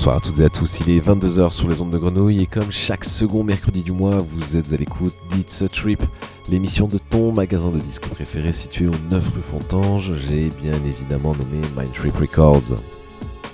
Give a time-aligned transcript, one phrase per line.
[0.00, 2.46] Bonsoir à toutes et à tous, il est 22h sur les ondes de Grenouille et
[2.46, 6.02] comme chaque second mercredi du mois, vous êtes à l'écoute d'It's a Trip,
[6.48, 11.34] l'émission de ton magasin de disques préféré situé au 9 rue Fontange, j'ai bien évidemment
[11.34, 12.78] nommé Mind Trip Records.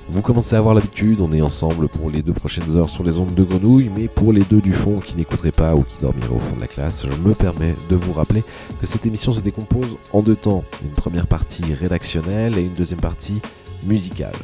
[0.09, 3.19] Vous commencez à avoir l'habitude, on est ensemble pour les deux prochaines heures sur les
[3.19, 6.29] ondes de Grenouille, mais pour les deux du fond qui n'écouteraient pas ou qui dormiraient
[6.29, 8.45] au fond de la classe, je me permets de vous rappeler
[8.81, 13.01] que cette émission se décompose en deux temps, une première partie rédactionnelle et une deuxième
[13.01, 13.41] partie
[13.85, 14.37] musicale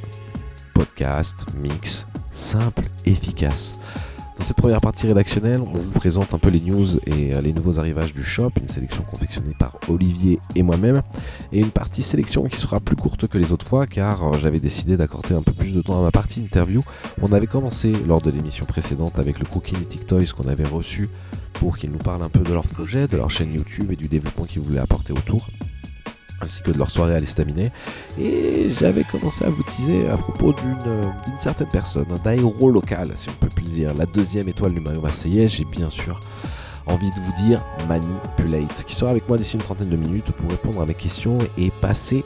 [0.82, 3.78] podcast, mix, simple, efficace.
[4.36, 7.52] Dans cette première partie rédactionnelle, on vous présente un peu les news et euh, les
[7.52, 11.02] nouveaux arrivages du shop, une sélection confectionnée par Olivier et moi-même,
[11.52, 14.58] et une partie sélection qui sera plus courte que les autres fois car euh, j'avais
[14.58, 16.82] décidé d'accorder un peu plus de temps à ma partie interview.
[17.22, 21.08] On avait commencé lors de l'émission précédente avec le crew Kinetic Toys qu'on avait reçu
[21.52, 24.08] pour qu'ils nous parlent un peu de leur projet, de leur chaîne YouTube et du
[24.08, 25.46] développement qu'ils voulaient apporter autour
[26.42, 27.70] ainsi que de leur soirée à l'estaminet.
[28.18, 33.28] Et j'avais commencé à vous teaser à propos d'une certaine personne, d'un héros local, si
[33.28, 35.48] on peut plus dire, la deuxième étoile du maillot marseillais.
[35.48, 36.20] J'ai bien sûr
[36.86, 40.50] envie de vous dire Manipulate, qui sera avec moi d'ici une trentaine de minutes pour
[40.50, 42.24] répondre à mes questions et passer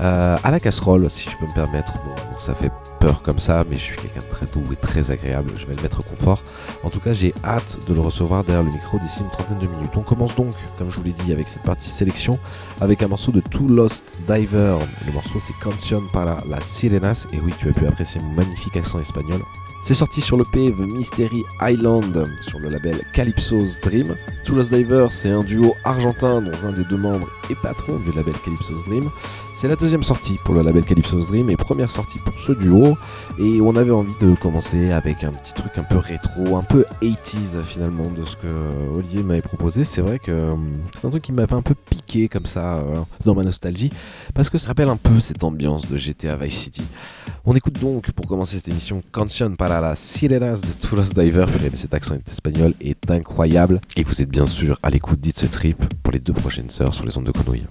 [0.00, 1.94] euh, à la casserole, si je peux me permettre.
[1.94, 2.70] Bon, ça fait
[3.00, 5.52] peur comme ça, mais je suis quelqu'un de très doux et très agréable.
[5.56, 6.42] Je vais le mettre confort.
[6.82, 9.66] En tout cas, j'ai hâte de le recevoir derrière le micro d'ici une trentaine de
[9.66, 9.96] minutes.
[9.96, 12.38] On commence donc, comme je vous l'ai dit, avec cette partie sélection,
[12.80, 14.78] avec un morceau de Two Lost Diver.
[15.06, 17.26] Le morceau, c'est Canción para las Sirenas.
[17.32, 19.40] Et oui, tu as pu apprécier mon magnifique accent espagnol.
[19.88, 24.14] C'est sorti sur le P The Mystery Island sur le label Calypso's Dream.
[24.44, 28.12] Two Lost Diver, c'est un duo argentin dont un des deux membres est patron du
[28.12, 29.10] label Calypso's Dream.
[29.54, 32.98] C'est la deuxième sortie pour le label Calypso's Dream et première sortie pour ce duo.
[33.38, 36.84] Et on avait envie de commencer avec un petit truc un peu rétro, un peu
[37.00, 38.46] 80s finalement de ce que
[38.94, 39.84] Olivier m'avait proposé.
[39.84, 43.00] C'est vrai que hum, c'est un truc qui m'avait un peu piqué comme ça euh,
[43.24, 43.90] dans ma nostalgie
[44.34, 46.82] parce que ça rappelle un peu cette ambiance de GTA Vice City.
[47.46, 51.46] On écoute donc pour commencer cette émission Canción para las Sirenas de Toulouse Diver.
[51.74, 56.12] Cet accent espagnol est incroyable et vous êtes bien sûr à l'écoute d'It's Trip pour
[56.12, 57.66] les deux prochaines heures sur les ondes de Grenouille.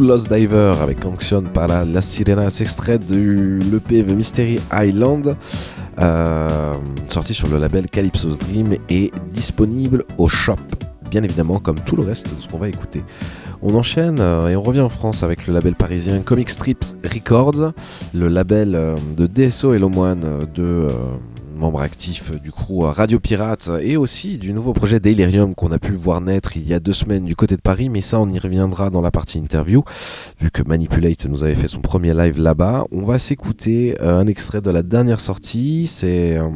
[0.00, 5.36] Lost Diver avec Anxion par la, la Sirena, extrait du l'EP The Mystery Island,
[6.00, 6.74] euh,
[7.08, 10.56] sorti sur le label Calypso's Dream et disponible au shop,
[11.10, 13.02] bien évidemment, comme tout le reste de ce qu'on va écouter.
[13.62, 17.72] On enchaîne euh, et on revient en France avec le label parisien Comic Strips Records,
[18.14, 20.88] le label euh, de DSO et Lomoine de
[21.54, 25.78] membre actif euh, du coup Radio Pirate et aussi du nouveau projet Delirium qu'on a
[25.78, 28.28] pu voir naître il y a deux semaines du côté de Paris, mais ça on
[28.28, 29.84] y reviendra dans la partie interview,
[30.40, 32.86] vu que Manipulate nous avait fait son premier live là-bas.
[32.92, 36.48] On va s'écouter euh, un extrait de la dernière sortie, c'est euh,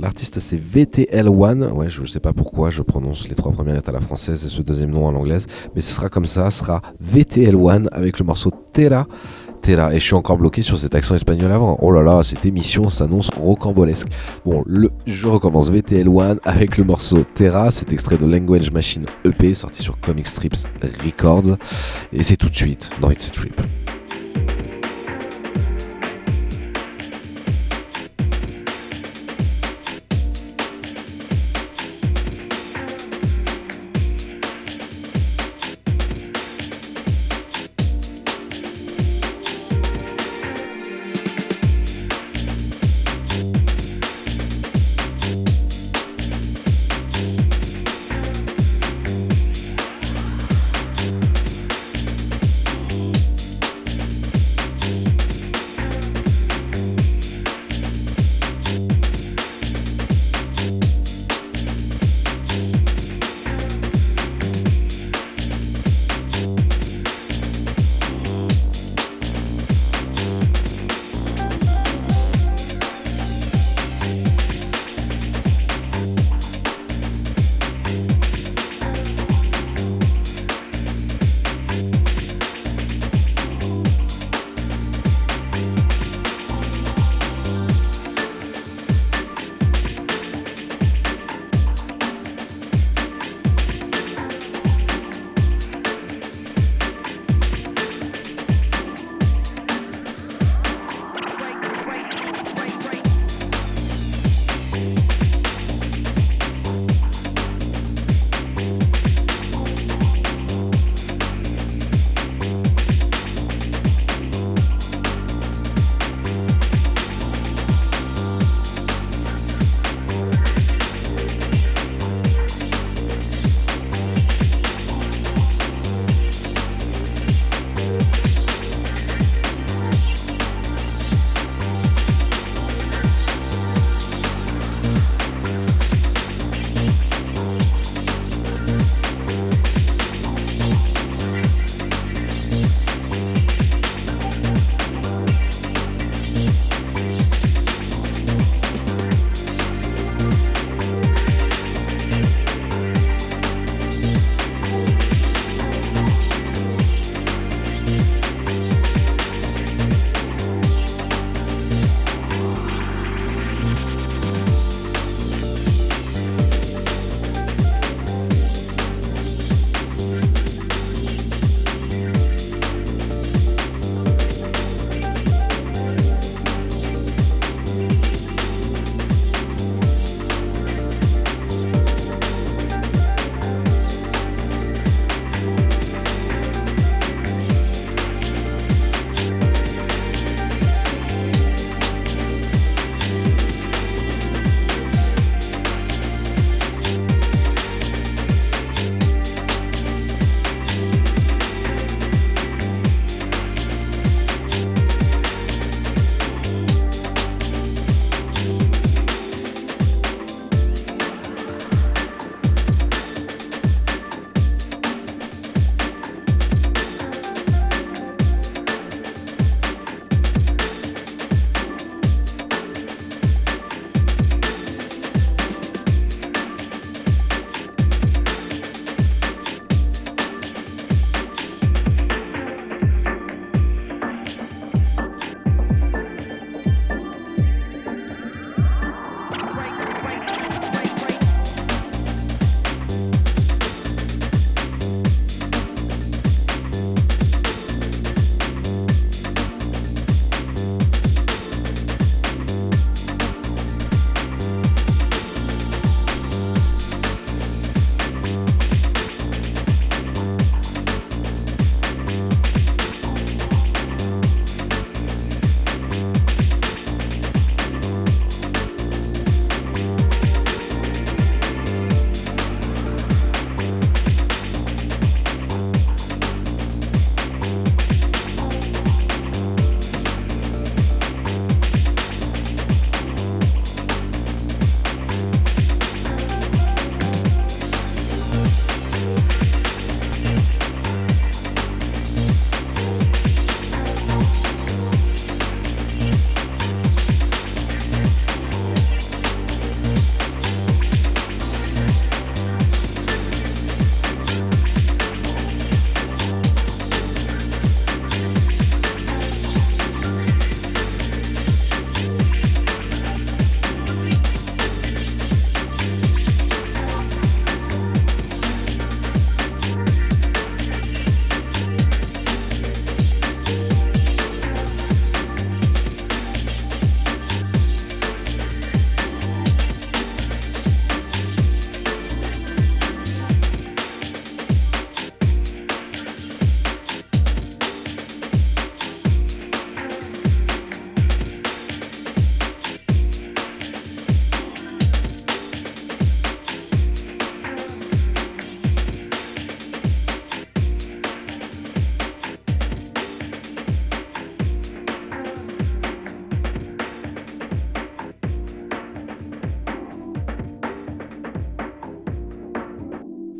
[0.00, 3.92] l'artiste c'est VTL1, ouais je sais pas pourquoi je prononce les trois premières lettres à
[3.92, 6.80] la française et ce deuxième nom à l'anglaise, mais ce sera comme ça, ce sera
[7.02, 9.06] VTL1 avec le morceau Terra.
[9.66, 11.78] Et je suis encore bloqué sur cet accent espagnol avant.
[11.80, 14.08] Oh là là, cette émission s'annonce rocambolesque.
[14.44, 19.54] Bon, le, je recommence VTL1 avec le morceau Terra, cet extrait de Language Machine EP
[19.54, 20.66] sorti sur Comic Strips
[21.02, 21.56] Records.
[22.12, 23.58] Et c'est tout de suite dans It's a Trip.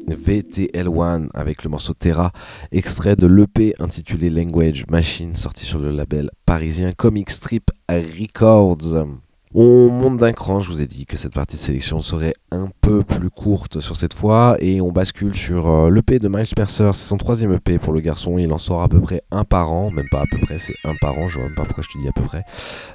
[0.08, 2.32] VTL1 avec le morceau Terra,
[2.73, 9.06] extrait de l'EP intitulé Language Machine, sorti sur le label parisien Comic Strip Records.
[9.56, 12.68] On monte d'un cran, je vous ai dit que cette partie de sélection serait un
[12.80, 16.90] peu plus courte sur cette fois et on bascule sur euh, l'EP de Miles Mercer,
[16.92, 19.73] c'est son troisième EP pour le garçon, il en sort à peu près un par
[19.73, 21.84] an, même pas à peu près, c'est un par an, je vois même pas pourquoi
[21.84, 22.42] je te dis à peu près.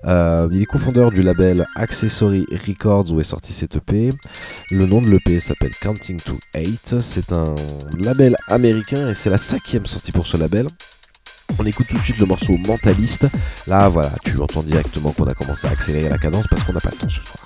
[0.04, 4.10] Euh, il est cofondeur du label Accessory Records où est sorti cet EP.
[4.70, 7.56] Le nom de l'EP s'appelle Counting to 8, c'est un
[7.98, 10.68] label américain et c'est la cinquième sortie pour ce label.
[11.58, 13.27] On écoute tout de suite le morceau Mentaliste.
[13.68, 16.79] Là, voilà, tu entends directement qu'on a commencé à accélérer la cadence parce qu'on n'a
[16.79, 17.46] pas le temps ce soir.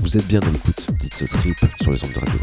[0.00, 2.40] Vous êtes bien à l'écoute, dites ce trip sur les ondes de Radio.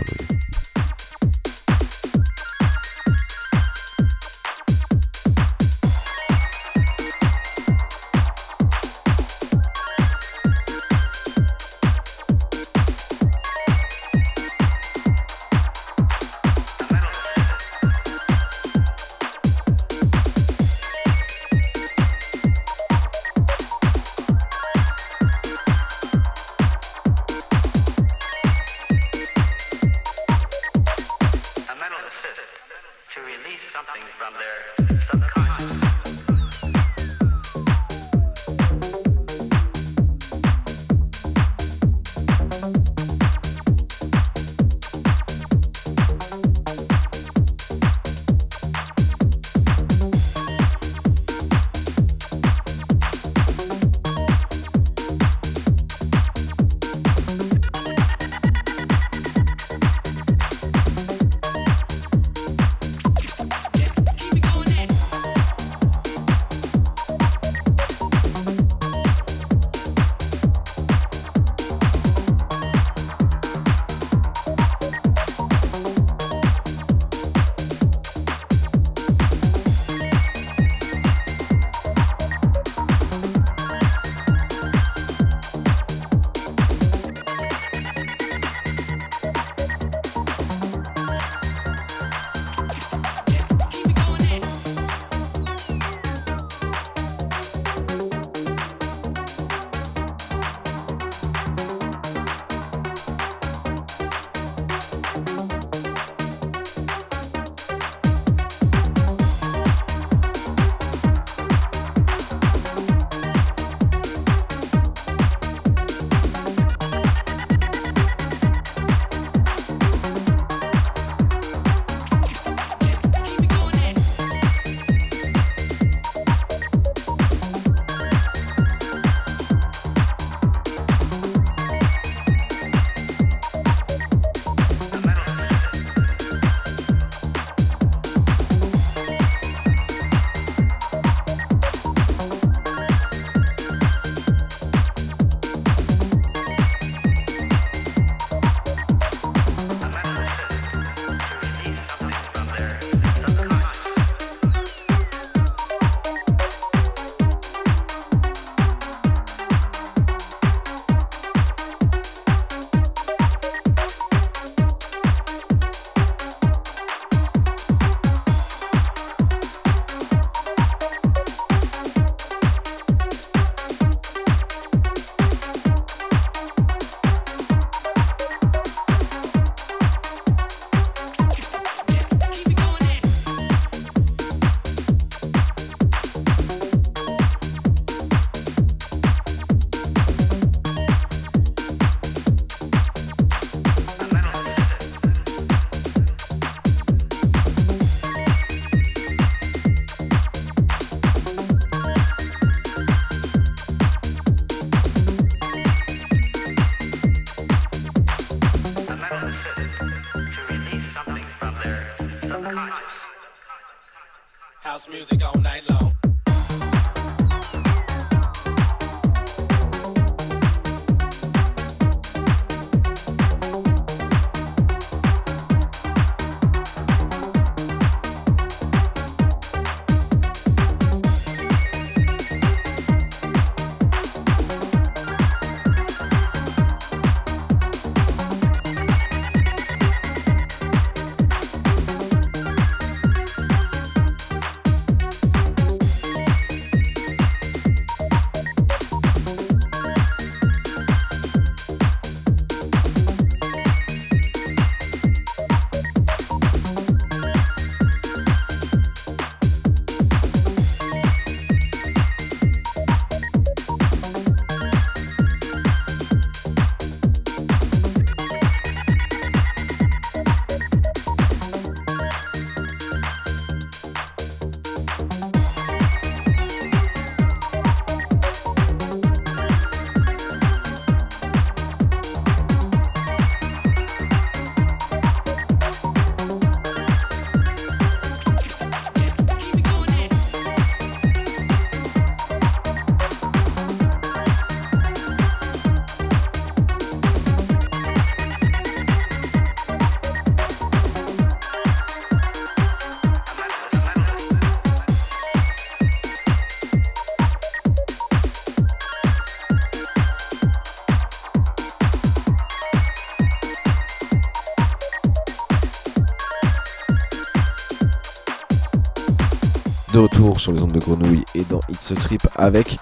[320.36, 322.78] Sur les ondes de grenouille et dans It's a Trip avec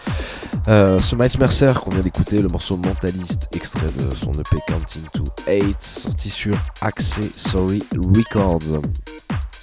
[0.67, 5.03] euh, ce Miles Mercer qu'on vient d'écouter, le morceau Mentaliste, extrait de son EP Counting
[5.13, 8.81] to 8, sorti sur Accessory Records.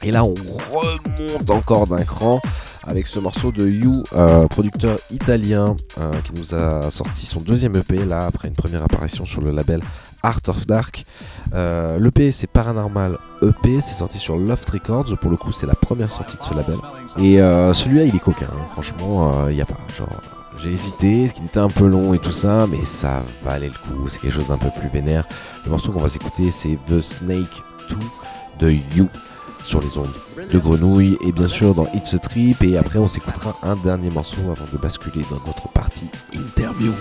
[0.04, 0.34] Et là, on
[0.70, 2.40] remonte encore d'un cran
[2.84, 7.76] avec ce morceau de You, euh, producteur italien euh, qui nous a sorti son deuxième
[7.76, 9.80] EP là après une première apparition sur le label
[10.22, 11.04] Art of Dark.
[11.52, 16.10] L'EP c'est Paranormal EP, c'est sorti sur Loft Records, pour le coup c'est la première
[16.10, 16.78] sortie de ce label.
[17.18, 18.64] Et euh, celui-là il est coquin, hein.
[18.70, 19.76] franchement il n'y a pas.
[19.96, 20.08] Genre,
[20.62, 23.72] j'ai hésité, parce qu'il était un peu long et tout ça, mais ça valait le
[23.72, 25.24] coup, c'est quelque chose d'un peu plus vénère.
[25.64, 27.62] Le morceau qu'on va s'écouter c'est The Snake
[28.58, 29.08] 2 de You
[29.64, 30.12] sur les ondes
[30.50, 34.10] de grenouille et bien sûr dans It's a Trip et après on s'écoutera un dernier
[34.10, 36.92] morceau avant de basculer dans notre partie interview.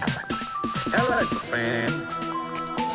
[0.00, 1.90] Tell us, man.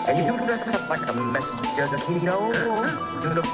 [0.08, 2.52] Are you dressed up like a messenger, Kino?
[2.52, 3.22] Uh-huh.
[3.24, 3.46] You look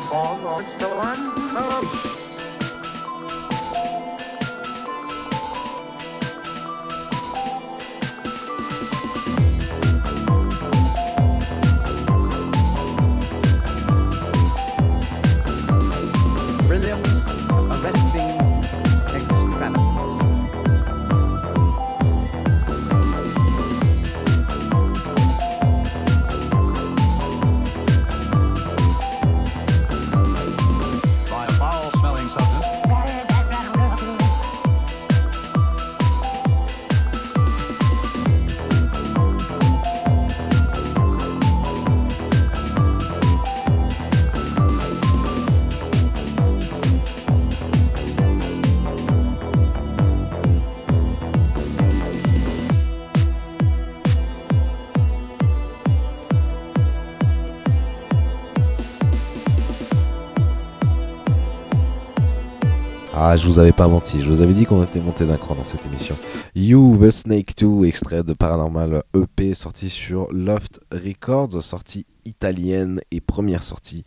[63.29, 65.53] Ah, je vous avais pas menti, je vous avais dit qu'on était monté d'un cran
[65.53, 66.15] dans cette émission.
[66.55, 73.19] You the Snake 2, extrait de Paranormal EP sorti sur Loft Records, sortie italienne et
[73.19, 74.05] première sortie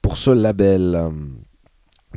[0.00, 1.12] pour ce label.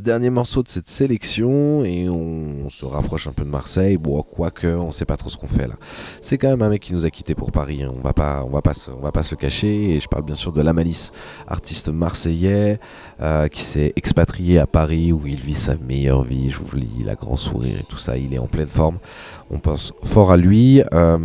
[0.05, 3.97] Dernier morceau de cette sélection et on se rapproche un peu de Marseille.
[3.97, 5.73] Bon, quoique, on sait pas trop ce qu'on fait là.
[6.21, 7.81] C'est quand même un mec qui nous a quitté pour Paris.
[7.81, 7.89] Hein.
[7.91, 9.95] On va pas, va pas, se, va pas se cacher.
[9.95, 11.11] Et je parle bien sûr de La Malice,
[11.47, 12.79] artiste marseillais
[13.19, 16.51] euh, qui s'est expatrié à Paris où il vit sa meilleure vie.
[16.51, 18.15] Je vous lis, il a grand sourire et tout ça.
[18.15, 18.99] Il est en pleine forme.
[19.51, 20.81] On pense fort à lui.
[20.93, 21.17] Euh,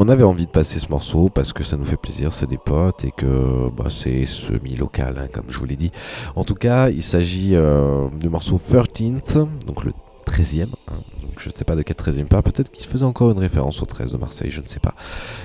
[0.00, 2.58] on avait envie de passer ce morceau parce que ça nous fait plaisir, c'est des
[2.58, 5.90] potes et que bah, c'est semi-local, hein, comme je vous l'ai dit.
[6.36, 9.92] En tout cas, il s'agit euh, du morceau 13th, donc le
[10.28, 10.66] 13e.
[10.90, 10.94] Hein.
[11.38, 13.86] je ne sais pas de quel 13e part, peut-être qu'il faisait encore une référence au
[13.86, 14.94] 13 de Marseille, je ne sais pas.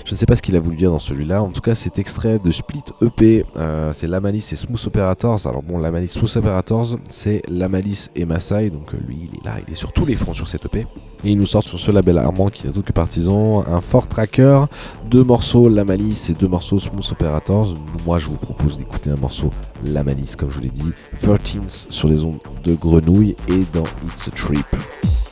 [0.06, 1.41] Je ne sais pas ce qu'il a voulu dire dans celui-là.
[1.41, 5.48] En tout cas, c'est extrait de Split EP, euh, c'est Lamalis et Smooth Operators.
[5.48, 9.72] Alors bon, Lamalis, Smooth Operators, c'est Lamalis et Masai, donc lui, il est là, il
[9.72, 10.86] est sur tous les fronts sur cette EP.
[11.26, 14.08] Et il nous sort sur ce label Armand qui n'est autre que partisan un fort
[14.08, 14.65] tracker,
[15.10, 17.76] deux morceaux La Malice et deux morceaux Smooth Operators.
[18.06, 19.50] Moi je vous propose d'écouter un morceau
[19.86, 23.86] La Malice comme je vous l'ai dit, 13 sur les ondes de Grenouille et dans
[24.06, 24.73] It's a Trip.
[24.74, 25.23] Yeah.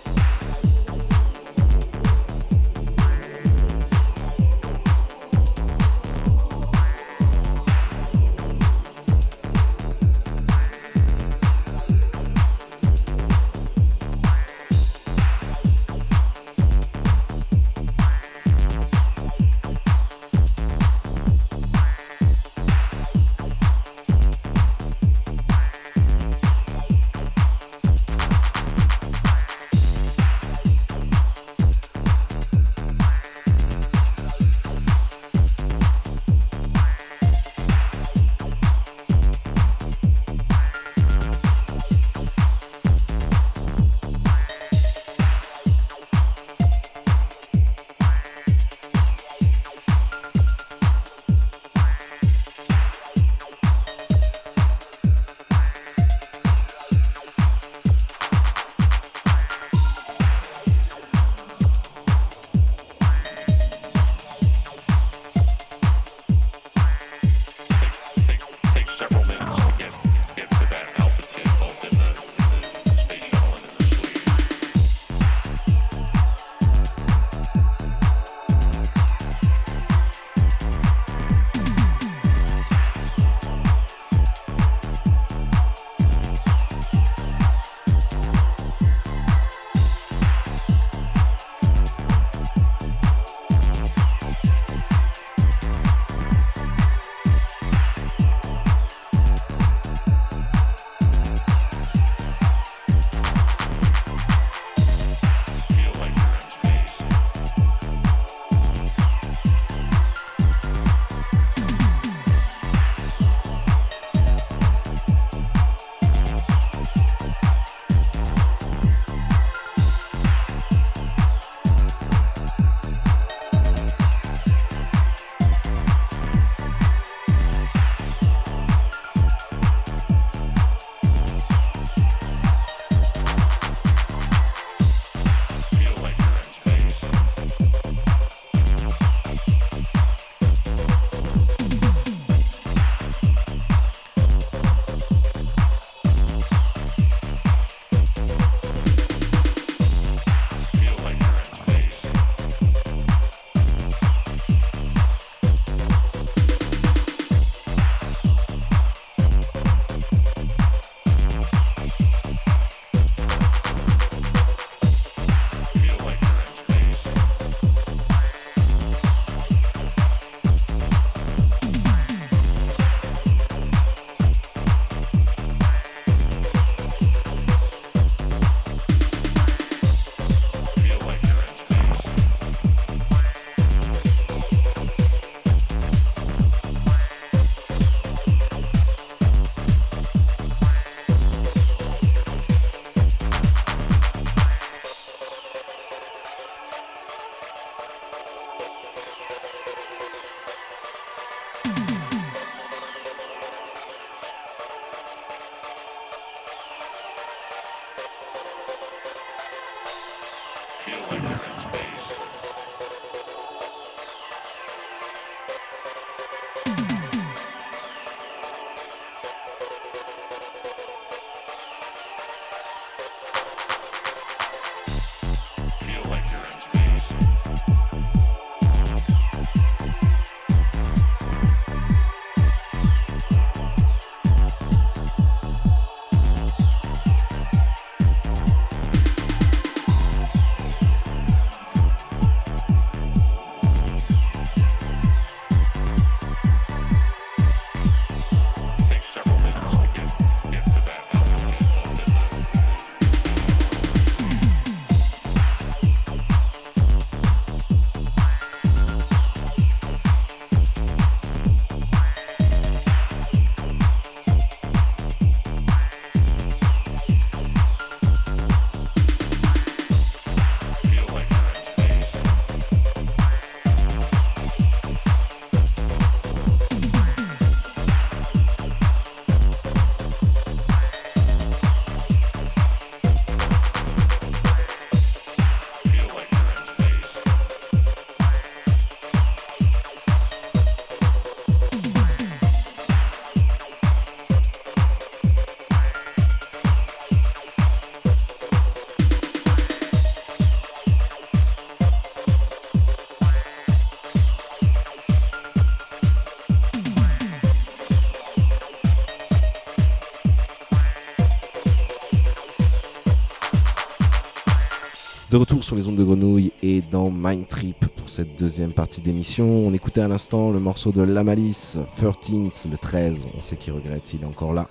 [315.76, 319.50] Les ondes de grenouille et dans Mind Trip pour cette deuxième partie d'émission.
[319.50, 323.26] On écoutait à l'instant le morceau de La Malice, 13 le 13.
[323.36, 324.68] On sait qu'il regrette, il est encore là.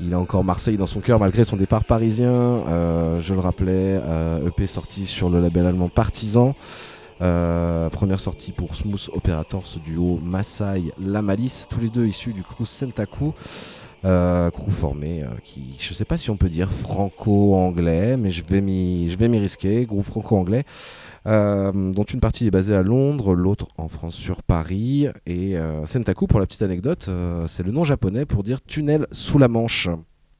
[0.00, 2.32] Il a encore Marseille dans son cœur malgré son départ parisien.
[2.32, 6.54] Euh, je le rappelais, euh, EP sorti sur le label allemand Partisan.
[7.22, 12.32] Euh, première sortie pour Smooth Operator, ce duo Maasai La Malice, tous les deux issus
[12.32, 13.32] du crew Sentaku.
[14.04, 18.44] Euh, crew formé euh, qui, je sais pas si on peut dire franco-anglais, mais je
[18.44, 20.64] vais m'y, risquer, groupe franco-anglais,
[21.26, 25.08] euh, dont une partie est basée à Londres, l'autre en France sur Paris.
[25.24, 27.08] Et Sentaku, pour la petite anecdote,
[27.46, 29.88] c'est le nom japonais pour dire tunnel sous la Manche.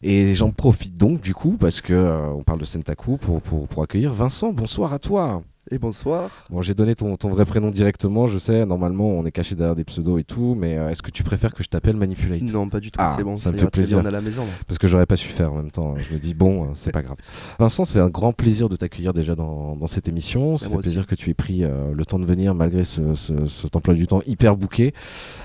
[0.02, 1.94] Et j'en profite donc du coup parce que
[2.34, 4.52] on parle de Sentaku pour, pour, pour accueillir Vincent.
[4.52, 5.42] Bonsoir à toi.
[5.70, 6.30] Et bonsoir.
[6.50, 9.74] Bon, j'ai donné ton, ton, vrai prénom directement, je sais, normalement on est caché derrière
[9.74, 12.42] des pseudos et tout, mais euh, est-ce que tu préfères que je t'appelle Manipulate?
[12.52, 13.98] Non, pas du tout, ah, c'est bon, ça, me fait plaisir.
[13.98, 14.42] On à la maison.
[14.42, 14.50] Là.
[14.66, 16.92] Parce que j'aurais pas su faire en même temps, je me dis bon, euh, c'est
[16.92, 17.16] pas grave.
[17.58, 20.76] Vincent, ça fait un grand plaisir de t'accueillir déjà dans, dans, cette émission, ça fait
[20.76, 23.94] plaisir que tu aies pris euh, le temps de venir malgré ce, ce, cet emploi
[23.94, 24.92] du temps hyper bouqué.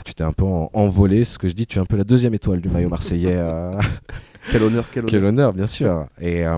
[0.03, 2.03] Tu t'es un peu en, envolé, ce que je dis, tu es un peu la
[2.03, 3.41] deuxième étoile du maillot marseillais.
[4.51, 5.11] Quel honneur, quel honneur.
[5.11, 6.05] Quel honneur, bien sûr.
[6.19, 6.57] Et euh,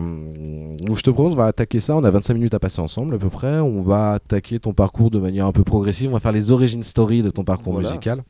[0.96, 1.96] je te propose, on va attaquer ça.
[1.96, 3.60] On a 25 minutes à passer ensemble à peu près.
[3.60, 6.10] On va attaquer ton parcours de manière un peu progressive.
[6.10, 7.90] On va faire les origines story de ton parcours voilà.
[7.90, 8.24] musical.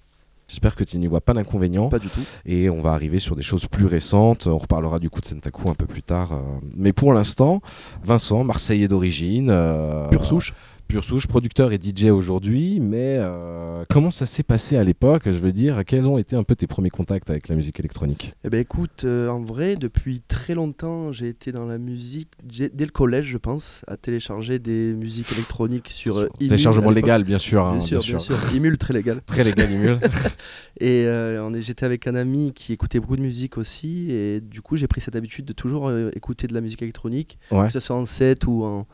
[0.48, 1.88] J'espère que tu n'y vois pas d'inconvénient.
[1.88, 2.20] Pas du tout.
[2.46, 4.48] Et on va arriver sur des choses plus récentes.
[4.48, 6.42] On reparlera du coup de Sentaku un peu plus tard.
[6.76, 7.62] Mais pour l'instant,
[8.04, 9.50] Vincent, Marseillais d'origine.
[9.50, 10.54] Euh, Pure souche
[10.92, 15.22] pure souche, producteur et DJ aujourd'hui, mais euh, comment ça s'est passé à l'époque?
[15.26, 18.34] Je veux dire, quels ont été un peu tes premiers contacts avec la musique électronique?
[18.44, 22.84] Eh ben écoute, euh, en vrai, depuis très longtemps, j'ai été dans la musique dès
[22.84, 26.50] le collège, je pense, à télécharger des musiques électroniques sur euh, Imul.
[26.50, 27.66] Téléchargement légal, bien sûr.
[27.66, 29.22] Hein, bien, sûr bien, sûr, Imul, très légal.
[29.26, 29.98] très légal, Imul.
[30.82, 34.76] et euh, j'étais avec un ami qui écoutait beaucoup de musique aussi, et du coup,
[34.76, 37.68] j'ai pris cette habitude de toujours écouter de la musique électronique, ouais.
[37.68, 38.86] que ce soit en set ou en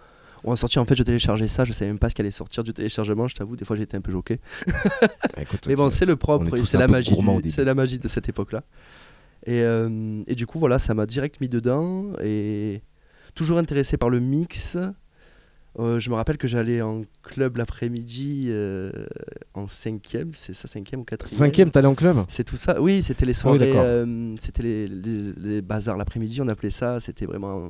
[0.52, 2.74] en sortie en fait je téléchargeais ça je savais même pas ce qu'allait sortir du
[2.74, 4.40] téléchargement je t'avoue des fois j'étais un peu choqué.
[5.40, 7.16] Écoute, mais bon c'est le propre c'est la magie
[7.50, 8.64] c'est la magie de cette époque là
[9.46, 12.82] et, euh, et, du coup voilà ça m'a direct mis dedans et
[13.36, 14.78] toujours intéressé par le mix.
[15.80, 18.92] Euh, je me rappelle que j'allais en club l'après-midi euh,
[19.54, 21.38] en cinquième, c'est ça cinquième ou quatrième?
[21.38, 22.26] Cinquième, t'allais en club?
[22.30, 22.82] C'est tout ça.
[22.82, 27.00] Oui, c'était les soirées, ah oui, c'était les, les, les, bazars l'après-midi, on appelait ça.
[27.00, 27.70] C'était vraiment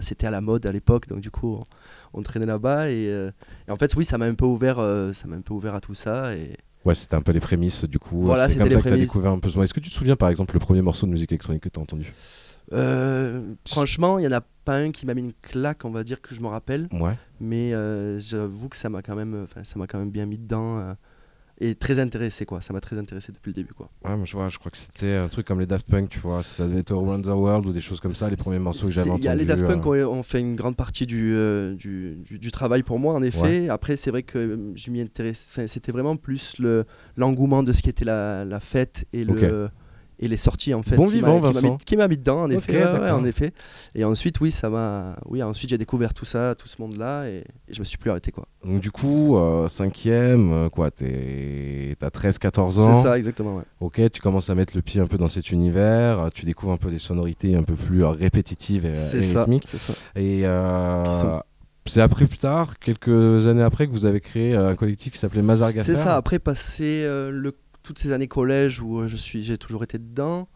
[0.00, 2.90] c'était à la mode à l'époque, donc du coup, on, on traînait là-bas.
[2.90, 3.30] Et, euh,
[3.68, 5.74] et, en fait, oui, ça m'a un peu ouvert, euh, ça m'a un peu ouvert
[5.74, 6.34] à tout ça.
[6.34, 6.56] Et...
[6.84, 8.22] Ouais, c'était un peu les prémices du coup.
[8.24, 9.48] Voilà, c'est comme ça que tu as découvert un peu.
[9.48, 11.78] Est-ce que tu te souviens par exemple le premier morceau de musique électronique que tu
[11.78, 12.12] as entendu?
[12.72, 16.04] Euh, Franchement, il n'y en a pas un qui m'a mis une claque, on va
[16.04, 16.88] dire, que je me rappelle.
[16.92, 17.16] Ouais.
[17.40, 17.72] Mais
[18.20, 20.94] j'avoue que ça m'a quand, même, ça quand même bien mis dedans
[21.60, 22.60] et très intéressé quoi.
[22.62, 23.88] Ça m'a très intéressé depuis le début quoi.
[24.04, 26.18] Ouais moi je vois je crois que c'était un truc comme les Daft Punk tu
[26.18, 26.42] vois.
[26.42, 28.92] Ça devait être Around the World ou des choses comme ça les premiers morceaux que
[28.92, 30.06] j'avais entendus il y a les Daft Punk euh...
[30.06, 33.40] ont, fait une grande partie du, euh, du, du, du, travail pour moi en effet.
[33.40, 33.68] Ouais.
[33.68, 36.84] après c'est vrai que je m'y intéresse c'était vraiment plus le
[37.16, 39.70] l'engouement de ce qui était la, la fête et le
[40.24, 40.96] et les sorties en fait.
[40.96, 41.72] Bon qui vivant, m'a- Vincent.
[41.72, 42.72] mis- Qui m'a mis dedans en effet.
[42.72, 43.18] ouais, ouais, d'accord.
[43.18, 43.52] en effet.
[43.94, 45.16] Et ensuite, oui, ça m'a.
[45.26, 48.10] Oui, ensuite j'ai découvert tout ça, tout ce monde-là, et, et je me suis plus
[48.10, 48.46] arrêté quoi.
[48.64, 52.94] Donc du coup, euh, cinquième, euh, quoi, t'es- t'as 13-14 ans.
[52.94, 53.56] C'est ça, exactement.
[53.56, 53.62] Ouais.
[53.80, 56.72] Ok, tu commences à mettre le pied un peu dans cet univers, euh, tu découvres
[56.72, 59.40] un peu des sonorités un peu plus répétitives et, C'est et ça.
[59.40, 59.64] rythmiques.
[59.70, 59.92] C'est ça.
[60.16, 61.38] Et euh,
[61.86, 65.42] c'est après plus tard, quelques années après, que vous avez créé un collectif qui s'appelait
[65.42, 65.94] Mazar Gaffer.
[65.94, 66.16] C'est ça.
[66.16, 67.52] Après passer euh, le,
[67.84, 70.48] toutes ces années collège où euh, je suis, j'ai toujours été dedans.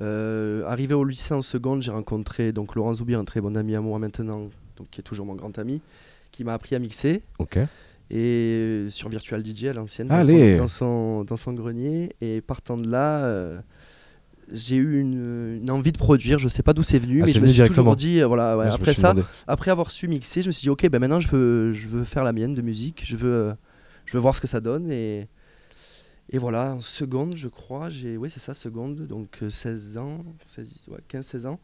[0.00, 3.74] Euh, arrivé au lycée en seconde, j'ai rencontré donc Laurent Zoubi, un très bon ami
[3.74, 5.82] à moi maintenant, donc qui est toujours mon grand ami,
[6.30, 7.58] qui m'a appris à mixer Ok.
[8.08, 12.14] et sur Virtual DJ à l'ancienne dans son, dans, son, dans son grenier.
[12.20, 13.58] Et partant de là, euh,
[14.52, 16.38] j'ai eu une, une envie de produire.
[16.38, 18.56] Je sais pas d'où c'est venu, Ah, mais je me suis toujours dit, euh, voilà,
[18.56, 19.26] ouais, Ouais, je me après ça, demandé.
[19.48, 22.04] après avoir su mixer, je me suis dit ok, ben maintenant je veux, je veux
[22.04, 23.52] faire la mienne de musique, je veux,
[24.06, 25.26] je veux voir ce que ça donne et,
[26.30, 30.24] et voilà, en seconde je crois, j'ai, oui c'est ça, seconde, donc euh, 16 ans,
[30.54, 31.60] 16 ouais, 15-16 ans,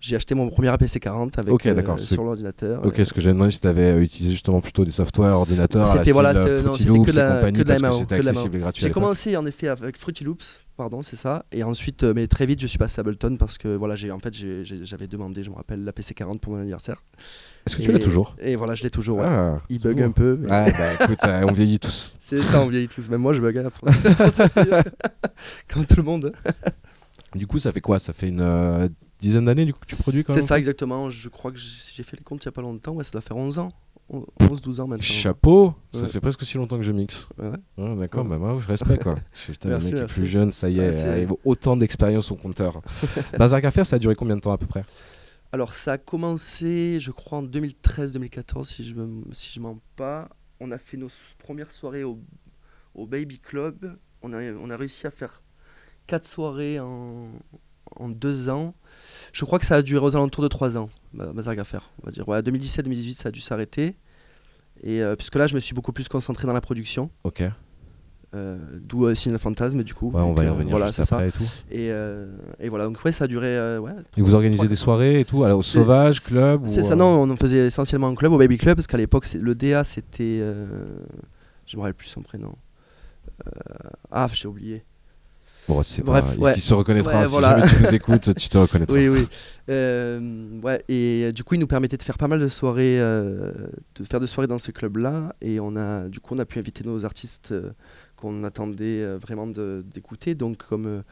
[0.00, 2.84] j'ai acheté mon premier APC 40 avec, euh, sur l'ordinateur.
[2.84, 6.12] Ok, ce que j'ai demandé si tu avais utilisé justement plutôt des softwares, ordinateurs, C'était
[6.12, 7.98] voilà, euh, non, que Loops de la- et compagnie, que de la parce que MAO,
[8.00, 8.82] c'était que de la accessible et gratuit.
[8.84, 11.44] J'ai commencé en effet avec Fruity Loops, pardon, c'est ça.
[11.50, 14.12] Et ensuite, euh, mais très vite, je suis passé à Ableton parce que voilà, j'ai
[14.12, 17.02] en fait, j'avais demandé, je me rappelle, la PC 40 pour mon anniversaire.
[17.66, 18.36] Est-ce que tu l'as toujours?
[18.40, 19.18] Et voilà, je l'ai toujours.
[19.18, 19.24] ouais.
[19.26, 20.04] Ah, Il bug bon.
[20.04, 20.38] un peu.
[20.40, 22.14] mais Ouais, bah écoute, on vieillit tous.
[22.20, 23.08] C'est ça, on vieillit tous.
[23.10, 23.86] Même moi, je bug à fond.
[25.72, 26.32] Comme tout le monde.
[27.34, 27.98] Du coup, ça fait quoi?
[27.98, 28.88] Ça fait une
[29.20, 31.10] dizaine d'années du coup que tu produis quand C'est même ça, exactement.
[31.10, 32.92] Je crois que j'ai fait les comptes il y a pas longtemps.
[32.92, 33.72] Ouais, ça doit faire 11 ans.
[34.10, 35.02] 11-12 ans maintenant.
[35.02, 36.08] Chapeau, ça Ouais.
[36.08, 37.28] fait presque aussi longtemps que je mixe.
[37.36, 37.50] Ouais.
[37.76, 38.30] Ouais, D'accord, Ouais.
[38.30, 39.16] bah moi je respecte quoi.
[39.46, 40.14] Putain, le Merci, mec est merci.
[40.14, 42.80] plus jeune, ça y est, c'est- avec autant d'expérience au compteur.
[43.38, 44.82] Bazar faire, ça a duré combien de temps à peu près?
[45.52, 50.28] Alors, ça a commencé, je crois, en 2013-2014, si je me, si je mens pas.
[50.60, 51.08] On a fait nos
[51.38, 52.18] premières soirées au,
[52.94, 53.96] au Baby Club.
[54.22, 55.42] On a, on a réussi à faire
[56.06, 57.28] quatre soirées en,
[57.96, 58.74] en deux ans.
[59.32, 62.06] Je crois que ça a duré aux alentours de trois ans, Ma- Mazar Gaffer, on
[62.06, 62.28] va dire.
[62.28, 63.96] Ouais, 2017-2018, ça a dû s'arrêter.
[64.82, 67.10] Et euh, puisque là, je me suis beaucoup plus concentré dans la production.
[67.24, 67.42] Ok,
[68.34, 70.10] euh, D'où euh, Signal Fantasme, du coup.
[70.14, 71.26] on va y euh, revenir Voilà, juste ça.
[71.26, 71.44] et tout.
[71.70, 71.86] Et,
[72.60, 73.78] et voilà, donc ouais, ça a duré.
[73.78, 76.94] ouais, Et vous organisez des soirées et tout alors, au Sauvage, Club ou, C'est ça,
[76.94, 79.82] non, on en faisait essentiellement en club, au Baby Club, parce qu'à l'époque, le DA,
[79.84, 80.42] c'était.
[81.66, 82.54] je me rappelle plus son prénom.
[84.10, 84.84] Ah, j'ai oublié.
[85.68, 86.42] Bon, c'est Bref, pas...
[86.42, 86.52] ouais.
[86.56, 87.20] Il se reconnaîtra.
[87.20, 87.58] Ouais, si voilà.
[87.60, 88.94] jamais tu nous écoutes, tu te reconnaîtras.
[88.96, 89.26] Oui, oui.
[89.68, 92.98] Euh, ouais, et euh, du coup, il nous permettait de faire pas mal de soirées,
[93.00, 93.52] euh,
[93.96, 95.34] de faire des soirées dans ce club-là.
[95.42, 97.54] Et on a, du coup, on a pu inviter nos artistes
[98.16, 101.02] qu'on attendait vraiment de- d'écouter, donc comme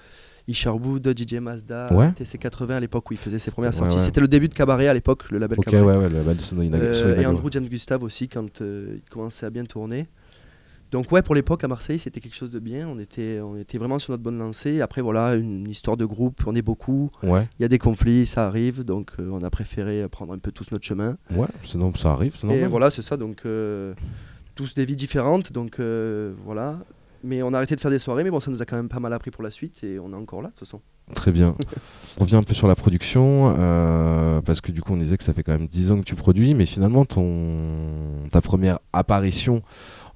[0.48, 2.10] Isherwood, DJ Mazda, Ouais.
[2.12, 3.96] TC80 à l'époque où il faisait ses premières ouais, sorties.
[3.96, 4.02] ouais.
[4.02, 6.08] C'était le début de Cabaret à l'époque, le label Ok, Cabaret.
[6.08, 7.26] le de Euh, et.
[7.26, 10.06] Andrew James Gustave aussi quand euh, il commençait à bien tourner.
[10.96, 12.88] Donc ouais, pour l'époque à Marseille, c'était quelque chose de bien.
[12.88, 14.80] On était, on était vraiment sur notre bonne lancée.
[14.80, 17.10] Après voilà, une histoire de groupe, on est beaucoup.
[17.22, 18.82] Ouais, Il y a des conflits, ça arrive.
[18.82, 21.18] Donc euh, on a préféré prendre un peu tous notre chemin.
[21.32, 23.18] ouais, sinon ça arrive, Et voilà, c'est ça.
[23.18, 23.92] Donc euh,
[24.54, 25.52] tous des vies différentes.
[25.52, 26.78] Donc euh, voilà.
[27.22, 28.88] Mais on a arrêté de faire des soirées, mais bon, ça nous a quand même
[28.88, 30.80] pas mal appris pour la suite et on est encore là de toute façon.
[31.14, 31.56] Très bien.
[32.18, 35.24] on revient un peu sur la production, euh, parce que du coup on disait que
[35.24, 38.28] ça fait quand même 10 ans que tu produis, mais finalement ton...
[38.30, 39.62] ta première apparition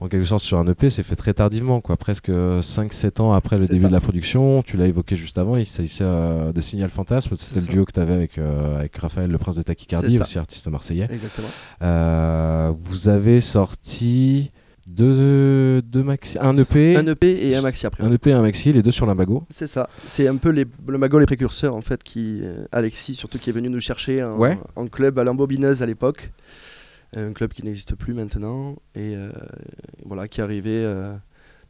[0.00, 3.58] en quelque sorte sur un EP s'est fait très tardivement, quoi, presque 5-7 ans après
[3.58, 3.88] le C'est début ça.
[3.88, 4.62] de la production.
[4.62, 7.72] Tu l'as évoqué juste avant, il s'agissait euh, de Signal Fantasme, c'était C'est le ça.
[7.72, 10.24] duo que tu avais avec, euh, avec Raphaël, le prince des Tachycardies, C'est ça.
[10.24, 11.06] aussi artiste marseillais.
[11.10, 11.48] Exactement.
[11.82, 14.50] Euh, vous avez sorti
[14.86, 18.02] deux, deux maxi, un EP, Un EP et un maxi après.
[18.02, 19.42] un EP et un maxi, les deux sur l'imbago.
[19.50, 19.88] C'est ça.
[20.06, 23.50] C'est un peu les, le Mago les précurseurs en fait qui euh, Alexis surtout qui
[23.50, 24.58] est venu nous chercher en, Ouais.
[24.76, 26.32] en club à l'embobineuse à l'époque,
[27.14, 29.30] un club qui n'existe plus maintenant et euh,
[30.04, 31.16] voilà qui arrivait euh,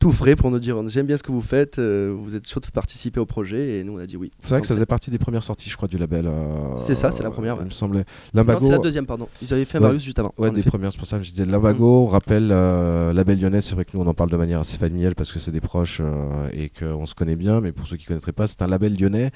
[0.00, 2.58] tout frais pour nous dire j'aime bien ce que vous faites, euh, vous êtes chaud
[2.58, 4.32] de participer au projet et nous on a dit oui.
[4.38, 6.26] C'est vrai que ça faisait partie des premières sorties, je crois, du label.
[6.26, 8.00] euh, C'est ça, c'est la première, Il me semblait.
[8.00, 8.60] non, L'imbago.
[8.64, 9.28] c'est la deuxième pardon.
[9.42, 9.86] Ils avaient fait un Ouais.
[9.88, 10.32] Marius juste avant.
[10.38, 10.70] Ouais, des effet.
[10.70, 13.84] premières, c'est pour ça que je disais Lambago, on rappelle euh, Label Lyonnais, c'est vrai
[13.84, 16.00] que nous on en parle de manière assez familiale parce que c'est des proches
[16.52, 18.96] et qu'on se connaît bien, mais pour ceux qui ne connaîtraient pas, c'est un label
[18.98, 19.30] lyonnais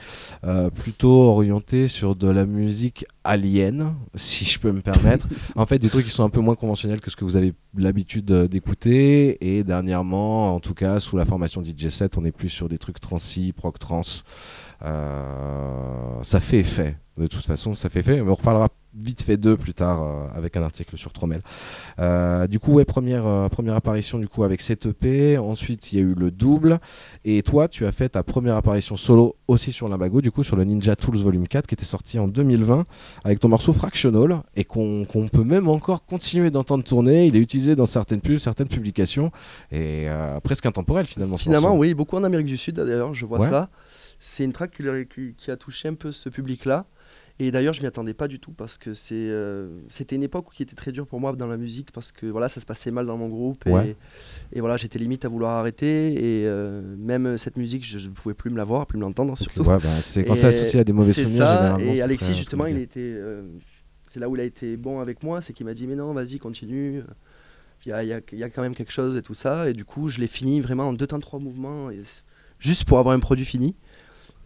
[0.75, 5.29] plutôt orienté sur de la musique alien, si je peux me permettre.
[5.57, 7.53] en fait, des trucs qui sont un peu moins conventionnels que ce que vous avez
[7.77, 12.49] l'habitude d'écouter, et dernièrement, en tout cas, sous la formation DJ 7, on est plus
[12.49, 14.03] sur des trucs transi, proc trans.
[14.83, 16.97] Euh, ça fait effet.
[17.17, 18.21] De toute façon, ça fait effet.
[18.23, 21.41] Mais on reparlera vite fait d'eux plus tard euh, avec un article sur Tromel.
[21.99, 25.37] Euh, du coup, ouais, première, euh, première apparition du coup avec cette EP.
[25.39, 26.79] Ensuite, il y a eu le double.
[27.25, 30.57] Et toi, tu as fait ta première apparition solo aussi sur l'Imbago, du coup sur
[30.57, 32.85] le Ninja Tools Volume 4 qui était sorti en 2020
[33.25, 37.27] avec ton morceau Fractional et qu'on peut même encore continuer d'entendre tourner.
[37.27, 39.31] Il est utilisé dans certaines pubs, certaines publications
[39.73, 41.37] et euh, presque intemporel finalement.
[41.37, 43.51] Finalement, oui, beaucoup en Amérique du Sud d'ailleurs, je vois Ouais.
[43.51, 43.71] ça.
[44.21, 44.71] c'est une track
[45.11, 46.87] qui- qui a touché un peu ce public-là.
[47.41, 50.47] Et d'ailleurs, je m'y attendais pas du tout parce que c'est, euh, c'était une époque
[50.55, 52.93] qui était très dure pour moi dans la musique parce que voilà, ça se passait
[52.93, 53.97] mal dans mon groupe et, Ouais.
[54.53, 58.35] et voilà, j'étais limite à vouloir arrêter et euh, même cette musique, je ne pouvais
[58.35, 59.65] plus me la voir, plus me l'entendre surtout.
[59.65, 61.93] ouais, bah, c'est quand c'est associé à des mauvais souvenirs, ça, généralement.
[61.93, 63.01] Et Alexis, très justement, il était.
[63.03, 63.43] euh,
[64.07, 66.13] c'est là où il a été bon avec moi, c'est qu'il m'a dit Mais non,
[66.15, 67.03] vas-y, continue.
[67.85, 69.69] Il y a, y y quand même quelque chose et tout ça.
[69.69, 72.01] Et du coup, je l'ai fini vraiment en deux temps, trois mouvements, et-
[72.61, 73.75] juste pour avoir un produit fini.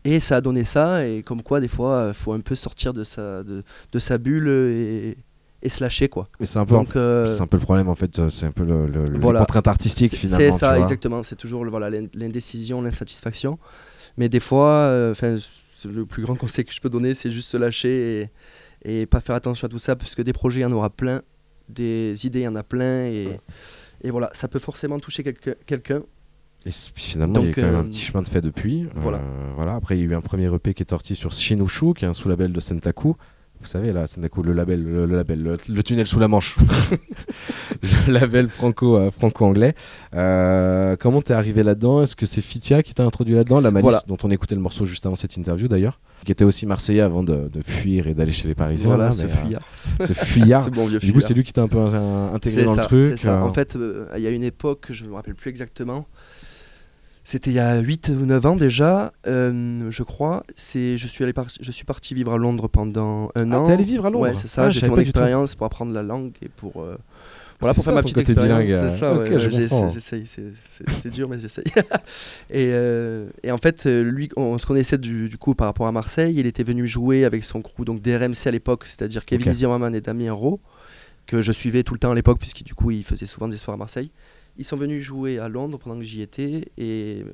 [0.04, 1.06] Et ça a donné ça.
[1.06, 4.16] Et comme quoi, des fois, il faut un peu sortir de sa, de, de sa
[4.18, 5.16] bulle et,
[5.62, 6.28] et se lâcher, quoi.
[6.40, 8.18] Mais c'est un peu, Donc, euh, c'est un peu le problème en fait.
[8.18, 9.40] euh, C'est un peu le, le, Voilà.
[9.40, 10.52] les contraintes artistiques c'est- finalement.
[10.52, 11.22] C'est ça, exactement.
[11.22, 13.58] C'est toujours le- voilà, l'in- l'indécision, l'insatisfaction.
[14.16, 15.14] Mais des fois, euh,
[15.84, 18.30] le plus grand conseil que je peux donner, c'est juste se lâcher
[18.84, 20.72] et, et pas faire attention à tout ça, parce que des projets, il y en
[20.72, 21.22] aura plein,
[21.68, 23.38] des idées, il y en a plein, et,
[24.02, 25.54] et voilà, ça peut forcément toucher quelqu'un.
[25.66, 26.02] quelqu'un.
[26.66, 28.86] Et finalement, il y a quand même un euh, petit chemin de fait depuis.
[28.96, 29.18] voilà.
[29.18, 29.74] Euh, voilà.
[29.76, 32.08] Après, il y a eu un premier EP qui est sorti sur Shinushu, qui est
[32.08, 33.14] un sous-label de Sentaku.
[33.60, 36.56] Vous savez, là, Sentaku, le label, le, le label, le, le tunnel sous la Manche.
[38.06, 39.74] le label franco, euh, franco-anglais.
[40.14, 42.02] Euh, comment t'es arrivé là-dedans?
[42.02, 43.60] Est-ce que c'est Fitia qui t'a introduit là-dedans?
[43.60, 44.02] La Malice, Voilà.
[44.06, 47.22] dont on écoutait le morceau juste avant cette interview d'ailleurs, qui était aussi marseillais avant
[47.24, 48.88] de, de fuir et d'aller chez les Parisiens.
[48.90, 49.62] Voilà, là, ce mais, euh, fuyard.
[50.00, 50.70] ce fuyard.
[50.78, 52.86] Bon vieux Du coup, c'est lui qui t'a un peu intégré C'est dans ça, le
[52.86, 53.04] truc.
[53.16, 53.42] c'est ça.
[53.42, 53.76] En fait,
[54.16, 56.06] il y a une époque, je ne me rappelle plus exactement,
[57.30, 60.44] c'était il y a 8 ou 9 ans déjà, euh, je crois.
[60.56, 63.64] C'est, je, suis allé par- je suis parti vivre à Londres pendant un Ah, an.
[63.64, 64.64] t'es allé vivre à Londres Ouais, c'est ça.
[64.64, 66.80] Ah, j'ai fait mon expérience pour apprendre la langue et pour.
[66.80, 66.96] euh,
[67.60, 68.68] voilà, pour ça, faire ma petite expérience.
[68.70, 69.88] C'est ça, euh, ouais, ok, je ouais, j'ai- comprends.
[69.90, 70.24] j'essaye.
[70.26, 71.64] c'est- dur, mais j'essaye.
[72.50, 75.92] et, euh, et en fait, lui, on se connaissait du, du coup par rapport à
[75.92, 76.34] Marseille.
[76.38, 79.54] Il était venu jouer avec son crew, donc DRMC à l'époque, c'est-à-dire Kevin Ok.
[79.54, 80.60] Zimmerman et Damien Rowe,
[81.26, 83.58] que je suivais tout le temps à l'époque, puisque du coup, ils faisaient souvent des
[83.58, 84.10] soirs à Marseille.
[84.58, 87.32] Ils sont venus jouer à Londres pendant que j'y étais, et euh,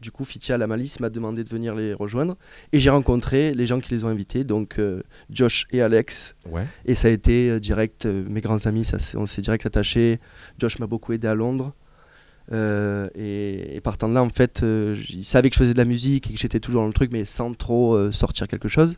[0.00, 2.36] du coup, Fitia La Malice m'a demandé de venir les rejoindre.
[2.72, 6.34] Et j'ai rencontré les gens qui les ont invités, donc euh, Josh et Alex.
[6.50, 6.66] Ouais.
[6.84, 10.18] Et ça a été euh, direct, euh, mes grands amis, ça, on s'est direct attaché.
[10.58, 11.72] Josh m'a beaucoup aidé à Londres.
[12.52, 16.30] Et, et partant de là, en fait, il savait que je faisais de la musique
[16.30, 18.96] et que j'étais toujours dans le truc, mais sans trop sortir quelque chose.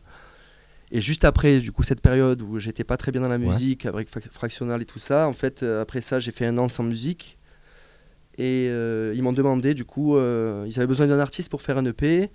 [0.91, 3.45] Et juste après, du coup, cette période où j'étais pas très bien dans la Ouais.
[3.47, 6.57] musique, avec Fra- Fractional et tout ça, en fait, euh, après ça, j'ai fait un
[6.59, 7.38] an sans musique.
[8.39, 11.77] Et euh, ils m'ont demandé, du coup, euh, ils avaient besoin d'un artiste pour faire
[11.77, 12.29] un EP.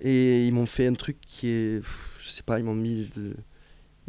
[0.00, 1.82] Et ils m'ont fait un truc qui est.
[2.18, 3.10] Je sais pas, ils m'ont mis.
[3.16, 3.34] de-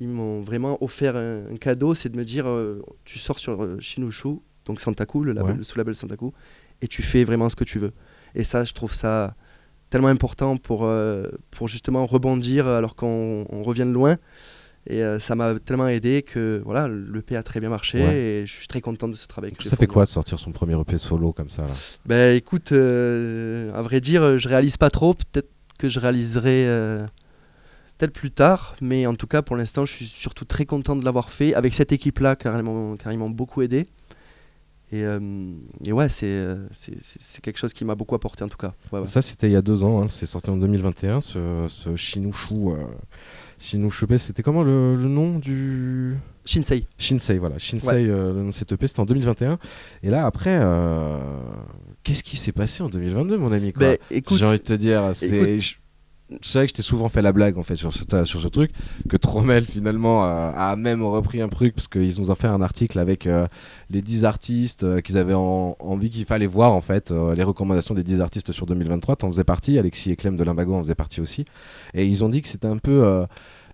[0.02, 3.68] ils m'ont vraiment offert un, un cadeau, c'est de me dire euh, tu sors sur
[3.82, 5.58] Shinushu, donc Santaku, le, label, Ouais.
[5.58, 6.32] le sous-label Santaku,
[6.82, 7.92] et tu fais vraiment ce que tu veux.
[8.34, 9.36] Et ça, je trouve ça
[9.90, 10.90] tellement important pour,
[11.52, 14.16] pour justement rebondir alors qu'on on revient de loin.
[14.92, 18.16] Et euh, ça m'a tellement aidé que voilà, le P a très bien marché Ouais.
[18.16, 19.52] et je suis très content de ce travail.
[19.52, 21.68] que Ça fait quoi de sortir son premier EP solo comme ça là?
[22.08, 25.14] Ben écoute, euh, à vrai dire, je réalise pas trop.
[25.14, 27.06] Peut-être que je réaliserai euh,
[28.00, 31.06] peut-être plus tard, mais en tout cas pour l'instant, je suis surtout très content de
[31.06, 32.64] l'avoir fait avec cette équipe-là, car ils
[33.20, 33.86] m'ont beaucoup aidé.
[34.92, 35.20] Et, euh,
[35.86, 38.74] et ouais, c'est c'est- quelque chose qui m'a beaucoup apporté en tout cas.
[38.92, 39.06] Ouais, ouais.
[39.06, 41.90] Ça, c'était il y a deux ans, hein, c'est sorti en 2021, ce, ce.
[41.90, 42.76] Euh,
[43.60, 46.16] Shinushu EP, c'était comment le, le nom du.
[46.46, 46.88] Shinsei.
[46.98, 47.60] Shinsei, voilà.
[47.60, 48.10] Shinsei, Ouais.
[48.10, 49.60] euh, le nom de cet EP, c'était en 2021.
[50.02, 51.18] Et là, après, euh,
[52.04, 55.12] qu'est-ce qui s'est passé en 2022, mon ami quoi écoute, J'ai envie de te dire,
[55.14, 55.60] c'est.
[56.42, 58.48] Je savais que je t'ai souvent fait la blague en fait sur ce, sur ce
[58.48, 58.72] truc,
[59.10, 62.62] que Trommel finalement euh, a même repris un truc parce qu'ils nous ont fait un
[62.62, 63.48] article avec euh,
[63.90, 67.94] les 10 artistes euh, qu'ils avaient en- envie qu'il fallait voir en fait, les recommandations
[67.96, 69.16] des 10 artistes sur 2023.
[69.16, 71.46] T'en faisais partie, Alexis et Clem de Limbago en faisaient partie aussi.
[71.94, 73.26] Et ils ont dit que c'était un peu.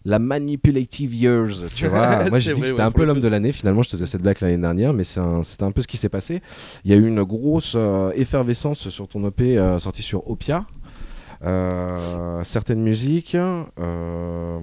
[0.06, 2.30] la manipulative years, tu vois.
[2.30, 3.52] Moi, j'ai C'est dit que vrai, c'était ouais, un peu l'homme de l'année.
[3.52, 5.88] Finalement, je te faisais cette blague l'année dernière, mais c'est un- c'était un, peu ce
[5.88, 6.42] qui s'est passé.
[6.86, 10.66] Il y a eu une grosse euh, effervescence sur ton EP euh, sorti sur Opia.
[11.46, 13.36] Euh, certaines musiques,
[13.80, 14.60] euh,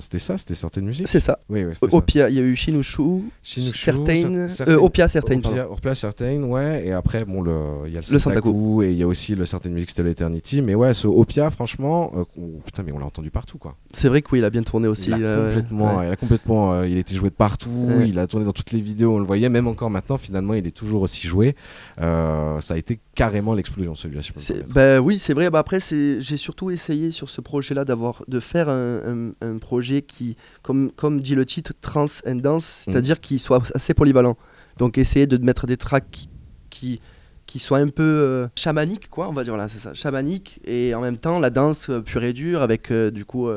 [0.00, 1.08] c'était ça, c'était certaines musiques.
[1.08, 1.38] c'est ça.
[1.48, 1.72] Oui, oui.
[1.92, 5.46] Opia, il y a eu Shinushu, Shinushu, certaines, cer- euh, Opia certaines.
[5.46, 6.86] Opia, Opia, certaines, ouais.
[6.86, 7.52] Et après, bon, le,
[7.86, 10.02] il y a le, Le Santaku, et il y a aussi le certaines musiques, c'était
[10.02, 10.60] l'Eternity.
[10.62, 13.76] Mais ouais, ce Opia, franchement, euh, oh, putain, mais on l'a entendu partout, quoi.
[13.92, 15.10] C'est vrai que oui, il a bien tourné aussi.
[15.10, 16.08] il a euh, complètement, ouais.
[16.08, 17.70] il a complètement, euh, il a été joué de partout.
[17.88, 18.08] Ouais.
[18.08, 19.48] Il a tourné dans toutes les vidéos, on le voyait.
[19.48, 21.54] Même encore maintenant, finalement, il est toujours aussi joué.
[22.00, 24.22] Euh, ça a été carrément l'explosion, celui-là.
[24.36, 25.48] si bah oui, c'est vrai.
[25.50, 30.02] Bah après, j'ai surtout essayé sur ce projet-là d'avoir, de faire un, un- un projet
[30.02, 32.92] qui, comme, comme dit le titre, trans and dance, Mhm.
[32.92, 34.36] c'est-à-dire qu'il soit assez polyvalent.
[34.78, 36.28] Donc essayer de mettre des tracks qui,
[36.70, 37.00] qui,
[37.46, 40.94] qui soient un peu euh, chamaniques, quoi, on va dire là, c'est ça, chamaniques, et
[40.94, 43.48] en même temps la danse euh, pure et dure avec euh, du coup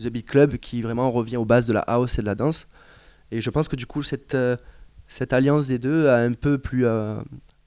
[0.00, 2.68] The Big Club qui vraiment revient aux bases de la house et de la danse.
[3.32, 4.36] Et je pense que du coup cette,
[5.08, 6.86] cette alliance des deux a un peu plus,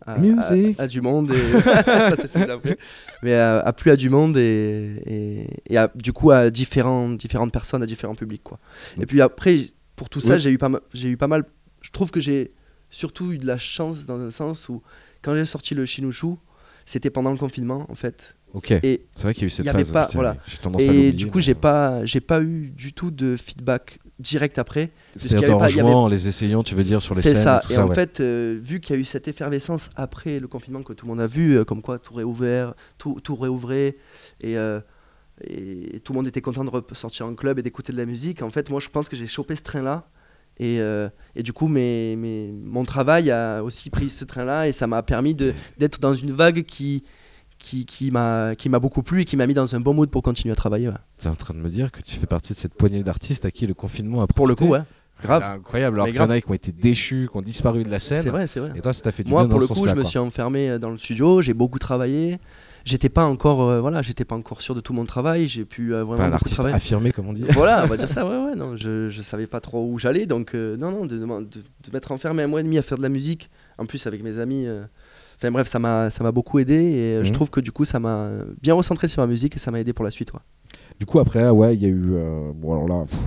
[0.06, 0.80] à, Music.
[0.80, 1.32] à- à du monde.
[1.32, 1.62] Et...
[1.62, 2.78] Ça, c'est celui d'après.
[3.24, 7.10] Mais à, à plus à du monde et, et, et à- du coup à différents,
[7.10, 8.44] différentes personnes, à différents publics.
[8.44, 8.60] Quoi.
[9.00, 9.58] Et puis après,
[9.96, 10.40] pour tout ça, Oui.
[10.40, 11.44] j'ai eu, pas j'ai eu pas mal.
[11.82, 12.54] Je trouve que j'ai
[12.90, 14.82] surtout eu de la chance dans un sens où
[15.22, 16.38] quand j'ai sorti le Chinouchou,
[16.86, 18.36] c'était pendant le confinement en fait.
[18.54, 18.72] Ok.
[18.72, 19.92] Et C'est vrai qu'il y a eu cette y avait phase.
[19.92, 20.38] pas- putain, voilà.
[20.48, 24.00] J'ai tendance à Et du coup, j'ai pas, j'ai pas eu du tout de feedback
[24.20, 24.92] direct après.
[25.16, 25.80] C'est-à-dire y
[26.10, 27.62] avait- les essayant, tu veux dire, sur les C'est scènes ça.
[27.64, 27.86] et tout Et ça.
[27.86, 27.96] en ouais.
[27.96, 31.12] fait, euh, vu qu'il y a eu cette effervescence après le confinement que tout le
[31.12, 33.96] monde a vu, euh, comme quoi tout réouvert, tout, tout réouvrait,
[34.42, 34.80] et, euh,
[35.44, 38.42] et tout le monde était content de ressortir en club et d'écouter de la musique.
[38.44, 40.08] En fait, moi, je pense que j'ai chopé ce train-là.
[40.60, 40.80] Et,
[41.36, 45.02] et du coup, mes, mes- mon travail a aussi pris ce train-là et ça m'a
[45.02, 47.04] permis de- d'être dans une vague qui,
[47.62, 50.10] qui, qui m'a qui m'a beaucoup plu et qui m'a mis dans un bon mood
[50.10, 50.88] pour continuer à travailler.
[50.90, 50.94] ouais.
[51.20, 53.46] Tu es en train de me dire que tu fais partie de cette poignée d'artistes
[53.46, 54.68] à qui le confinement a Pour le profité.
[54.70, 54.84] coup, ouais.
[55.24, 55.44] Grave.
[55.44, 55.98] Incroyable.
[55.98, 58.22] Alors qu'il y en a qui ont été déchus, qui ont disparu de la scène.
[58.24, 58.72] C'est vrai, c'est vrai.
[58.76, 60.04] Et toi, ça t'a fait du Moi, bien pour dans le ce coup, je me
[60.04, 62.40] suis enfermé euh, dans le studio, j'ai beaucoup travaillé.
[62.86, 65.48] J'étais pas encore, euh, voilà, j'étais pas encore sûr de tout mon travail.
[65.48, 66.76] J'ai pu euh, vraiment Pas un artiste travailler.
[66.76, 67.44] affirmé, comme on dit.
[67.54, 68.26] voilà, on va dire ça.
[68.26, 71.18] Ouais, ouais, non, je, je savais pas trop où j'allais, donc euh, non, non, de,
[71.20, 74.08] de, de m'être enfermé un mois et demi à faire de la musique, en plus
[74.08, 74.66] avec mes amis.
[75.44, 77.34] Euh, Enfin bref, ça m'a, beaucoup aidé et euh, je Mhm.
[77.36, 78.30] trouve que du coup, ça m'a
[78.62, 80.34] bien recentré sur la musique et ça m'a aidé pour la suite.
[80.34, 80.40] ouais.
[81.00, 82.12] Du coup, après, ouais, il y a eu.
[82.14, 83.06] euh, bon, alors là.
[83.10, 83.20] pff,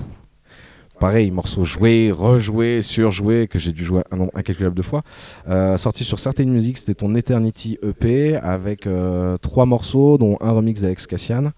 [1.01, 5.03] Pareil, morceaux joués, rejoués, surjoués, que j'ai dû jouer un nombre incalculable de fois.
[5.49, 10.53] Euh, sorti sur certaines musiques, c'était ton Eternity EP avec euh, trois morceaux, dont un
[10.53, 11.51] remix avec Cassian.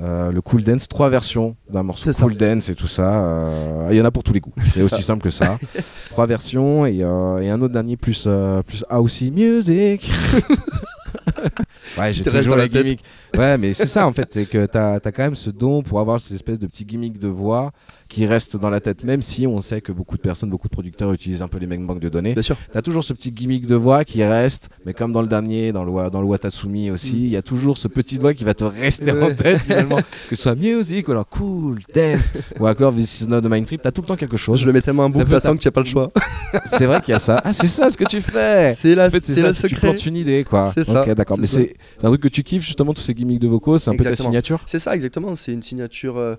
[0.00, 2.22] Euh, le Cool Dance, trois versions d'un morceau C'est ça.
[2.22, 3.24] Cool Dance et tout ça.
[3.24, 4.52] euh, Il y en a pour tous les goûts.
[4.64, 5.02] C'est aussi ça.
[5.02, 5.58] simple que ça.
[6.10, 8.28] trois versions et, euh, et un autre dernier plus,
[8.66, 10.10] plus housey music.
[11.98, 13.02] ouais, j'ai toujours la la gimmick.
[13.36, 16.00] Ouais, mais c'est ça en fait, c'est que t'as as quand même ce don pour
[16.00, 17.72] avoir cette espèce de petit gimmick de voix
[18.08, 20.72] qui reste dans la tête, même si on sait que beaucoup de personnes, beaucoup de
[20.72, 22.32] producteurs utilisent un peu les mêmes banques de données.
[22.32, 22.56] Bien sûr.
[22.72, 25.84] T'as toujours ce petit gimmick de voix qui reste, mais comme dans le dernier, dans
[25.84, 28.64] le, dans le Watatsumi aussi, il y a toujours ce petit doigt qui va te
[28.64, 29.34] rester en Mm.
[29.34, 29.96] Tête finalement,
[30.30, 33.66] que ce soit music ou alors cool, dance, ou alors this is not a mind
[33.66, 34.60] trip, t'as tout le temps quelque chose.
[34.60, 36.10] Je le mets tellement de toute façon que tu n'as pas le choix.
[36.64, 37.40] C'est vrai qu'il y a ça.
[37.44, 39.60] Ah, c'est ça ce que tu fais C'est la, en fait, c'est ça, le tu
[39.60, 39.80] secret.
[39.80, 40.72] plantes une idée, quoi.
[40.74, 41.38] C'est ça, Ok, d'accord.
[41.38, 43.96] Mais c'est un truc que tu kiffes, justement, tous ces gimmicks de vocaux, c'est un
[43.96, 45.34] peu ta signature C'est ça, exactement.
[45.36, 46.36] C'est une signature euh,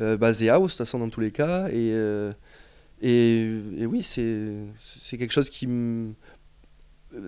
[0.00, 1.68] euh, basée house, de toute façon, dans tous les cas.
[1.68, 2.32] Et, euh,
[3.02, 3.42] et,
[3.78, 6.12] et oui, c'est quelque chose qui me.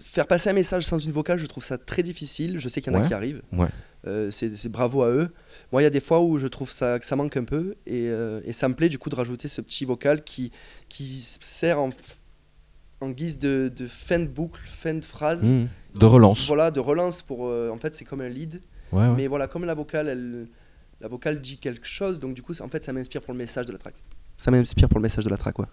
[0.00, 2.60] Faire passer un message sans une vocale, je trouve ça très difficile.
[2.60, 3.42] Je sais qu'il y en a qui arrivent.
[3.52, 3.66] Ouais.
[4.06, 5.28] Euh, c'est bravo à eux.
[5.72, 7.74] Moi, il y a des fois où je trouve ça, que ça manque un peu.
[7.84, 10.52] Et, euh, et ça me plaît, du coup, de rajouter ce petit vocal qui,
[10.88, 11.90] qui sert en,
[13.00, 15.42] en guise de, de fin de boucle, fin de phrase.
[15.42, 15.66] Mmh.
[15.98, 16.46] De relance.
[16.46, 17.48] Voilà, de relance pour.
[17.48, 18.62] euh, en fait, c'est comme un lead.
[18.92, 19.08] Ouais.
[19.16, 20.46] Mais voilà, comme la vocale, elle,
[21.02, 23.66] la vocale dit quelque chose, donc du coup, en fait, ça m'inspire pour le message
[23.66, 23.94] de la track.
[24.36, 25.66] Ça m'inspire pour le message de la track, ouais.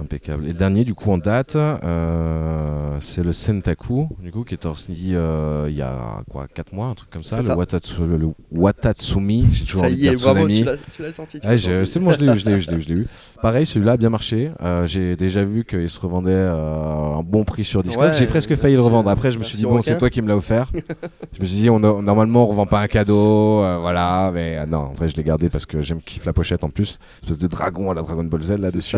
[0.00, 0.44] Impeccable.
[0.44, 4.62] Et le dernier, du coup, en date, euh, c'est le Sentaku, du coup, qui est
[4.62, 7.54] sorti euh, il y a quoi, 4 mois, un truc comme ça, le, ça.
[7.56, 9.46] Watatsu- le Watatsumi.
[9.52, 10.58] J'ai toujours Ça envie de y est, dire Tsunami.
[10.58, 11.38] tu l'as tu l'as sorti.
[11.42, 13.06] c'est bon, je l'ai eu, je l'ai eu, je l'ai eu, je eu.
[13.42, 14.50] Pareil, celui-là a bien marché.
[14.62, 18.08] Euh, j'ai déjà vu qu'il se revendait euh, un bon prix sur Discord.
[18.08, 19.08] Ouais, j'ai presque failli le revendre.
[19.10, 20.72] Après, je me suis dit, bon, c'est toi qui me l'as offert.
[21.32, 23.58] je me suis dit, on a- normalement, on revend pas un cadeau.
[23.80, 26.70] voilà, mais non, en vrai, je l'ai gardé parce que j'aime kiffe la pochette en
[26.70, 26.98] plus.
[27.22, 28.96] Espèce de dragon à la Dragon Ball Z là-dessus.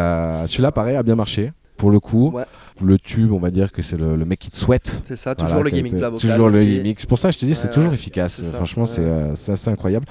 [0.00, 0.42] Ça, ça.
[0.42, 1.52] Euh, celui-là, pareil, a bien marché.
[1.76, 2.44] Pour le coup, Ouais.
[2.82, 5.02] le tube, on va dire que c'est le, le Make It Sweat.
[5.08, 6.12] C'est ça, Voilà, toujours le qui vocale.
[6.18, 7.00] Toujours le gimmick.
[7.00, 8.42] C'est pour ça que je te dis, c'est Ouais, toujours efficace.
[8.42, 10.04] ça, Franchement, c'est euh, c'est assez incroyable.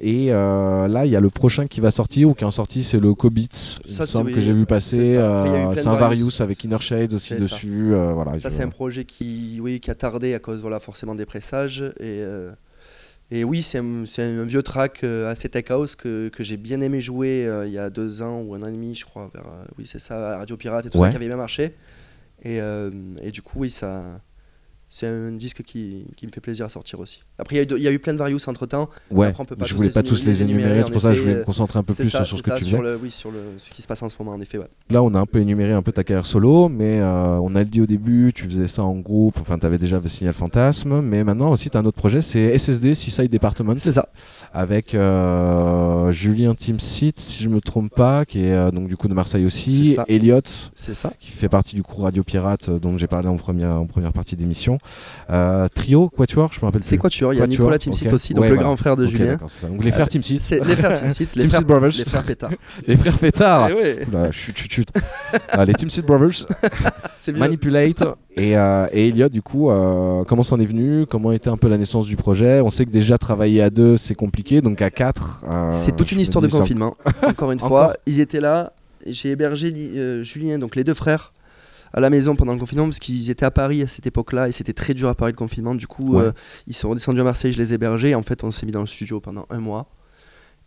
[0.00, 2.50] Et euh, là, il y a le prochain qui va sortir ou qui est en
[2.50, 3.50] sortie, c'est le Cobit.
[3.84, 5.12] Il Ça, me semble oui, que j'ai vu passer.
[5.12, 5.18] ça.
[5.18, 6.40] Euh, c'est un Various.
[6.40, 7.38] Avec Inner Shade aussi ça.
[7.38, 7.90] dessus.
[7.92, 11.14] euh, voilà, Ça, c'est un projet qui, oui, qui a tardé à cause voilà, forcément
[11.14, 11.84] des pressages.
[12.00, 12.24] Et,
[13.30, 17.00] et oui, c'est un, vieux track euh, assez tech house que, que j'ai bien aimé
[17.00, 19.30] jouer euh, il y a deux ans ou un an et demi, je crois.
[19.32, 21.06] Vers, euh, oui, c'est ça, à Radio Pirate et tout Ouais.
[21.06, 21.76] ça qui avait bien marché.
[22.42, 22.90] Et, euh,
[23.22, 24.20] et du coup, oui, ça.
[24.92, 27.22] C'est un disque qui, qui me fait plaisir à sortir aussi.
[27.38, 28.90] Après, il y a eu de- il y, a eu plein de Various entre temps.
[29.12, 31.14] Ouais, Après, on peut pas je voulais pas tous les énumérer, c'est pour ça que
[31.14, 32.96] je voulais me concentrer un peu plus ça, sur ce que ça, tu sur le,
[33.00, 34.58] oui, sur le, ce qui se passe en ce moment, en effet.
[34.58, 34.66] Ouais.
[34.90, 37.60] Là, on a un peu énuméré un peu ta carrière solo, mais euh, on a
[37.60, 41.00] le dit au début, tu faisais ça en groupe, enfin, tu avais déjà Signal Fantasme,
[41.02, 43.76] mais maintenant aussi, tu as un autre projet, c'est SSD, Seaside Department.
[43.78, 44.08] C'est ça.
[44.52, 49.08] avec euh, Julien Timsit, si je me trompe pas, qui est euh, donc du coup
[49.08, 49.96] de Marseille aussi.
[50.08, 50.40] Elliot,
[50.74, 51.12] ça.
[51.20, 54.12] qui fait partie du crew Radio Pirate euh, dont j'ai parlé en première, en première
[54.12, 54.78] partie d'émission.
[55.30, 58.34] Euh, trio, Quatuor, je me rappelle C'est vois Il y a Quatuor, Nicolas Timsit aussi,
[58.34, 58.66] donc Ouais, le voilà.
[58.68, 59.38] grand frère de Julien.
[59.46, 59.68] ça.
[59.68, 61.92] Donc les frères Timsit, les frères Timsit, les frères, Brothers.
[61.98, 62.50] les frères Pétard.
[62.86, 63.68] les frères Fétard.
[63.70, 64.88] Eh ouais, Oula, chut, chut, chut.
[65.52, 66.46] Ah, les Timsit Brothers.
[67.34, 68.02] Manipulate
[68.36, 71.04] et, euh, et Elliot, du coup, euh, comment c'en est venu?
[71.06, 72.60] Comment était un peu la naissance du projet?
[72.60, 75.44] On sait que déjà travailler à deux, c'est compliqué, donc à quatre.
[75.50, 76.96] euh, C'est toute une histoire de confinement.
[77.22, 78.72] Encore une fois, ils étaient là.
[79.06, 81.32] J'ai hébergé euh, Julien, donc les deux frères,
[81.92, 84.52] à la maison pendant le confinement parce qu'ils étaient à Paris à cette époque-là et
[84.52, 85.74] c'était très dur à Paris le confinement.
[85.74, 86.24] Du coup, Ouais.
[86.24, 86.32] euh,
[86.66, 88.14] ils sont redescendus à Marseille, je les ai hébergés.
[88.14, 89.90] En fait, on s'est mis dans le studio pendant un mois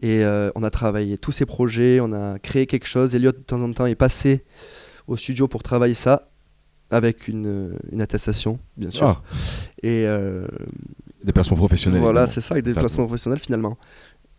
[0.01, 3.15] et euh, on a travaillé tous ces projets, on a créé quelque chose.
[3.15, 4.43] Elliot, de temps en temps, est passé
[5.07, 6.29] au studio pour travailler ça
[6.91, 9.07] avec une, une attestation, bien sûr.
[9.07, 9.21] Ah,
[9.81, 10.45] Et euh,
[11.23, 12.01] des placements professionnels.
[12.01, 13.77] voilà, c'est ça, avec des Enfin, placements professionnels finalement.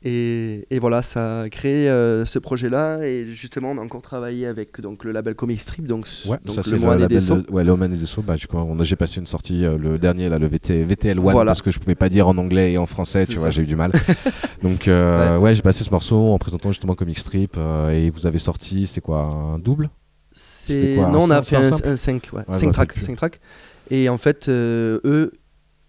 [0.06, 3.06] Et, et voilà, ça a créé euh, ce projet-là.
[3.06, 6.56] Et justement, on a encore travaillé avec donc, le label Comic Strip, donc, Ouais, donc
[6.56, 8.20] ça le mois le des de- Ouais, Loman et Dessous.
[8.22, 10.84] Bah, du coup, on a- j'ai passé une sortie, euh, le dernier, là, le VT,
[10.84, 11.50] VTL1, Voilà.
[11.52, 13.66] parce que je pouvais pas dire en anglais et en français, tu vois, j'ai eu
[13.66, 13.92] du mal.
[14.62, 17.56] Donc, euh, ouais, j'ai passé ce morceau en présentant justement Comic Strip,
[17.92, 19.88] et vous avez sorti, c'est quoi, un double?
[20.32, 21.88] C'est non, on a fait un un, simple?
[21.88, 22.42] un 5 ouais.
[22.48, 23.40] Ouais, tracks, tracks.
[23.90, 25.32] Et en fait, eux,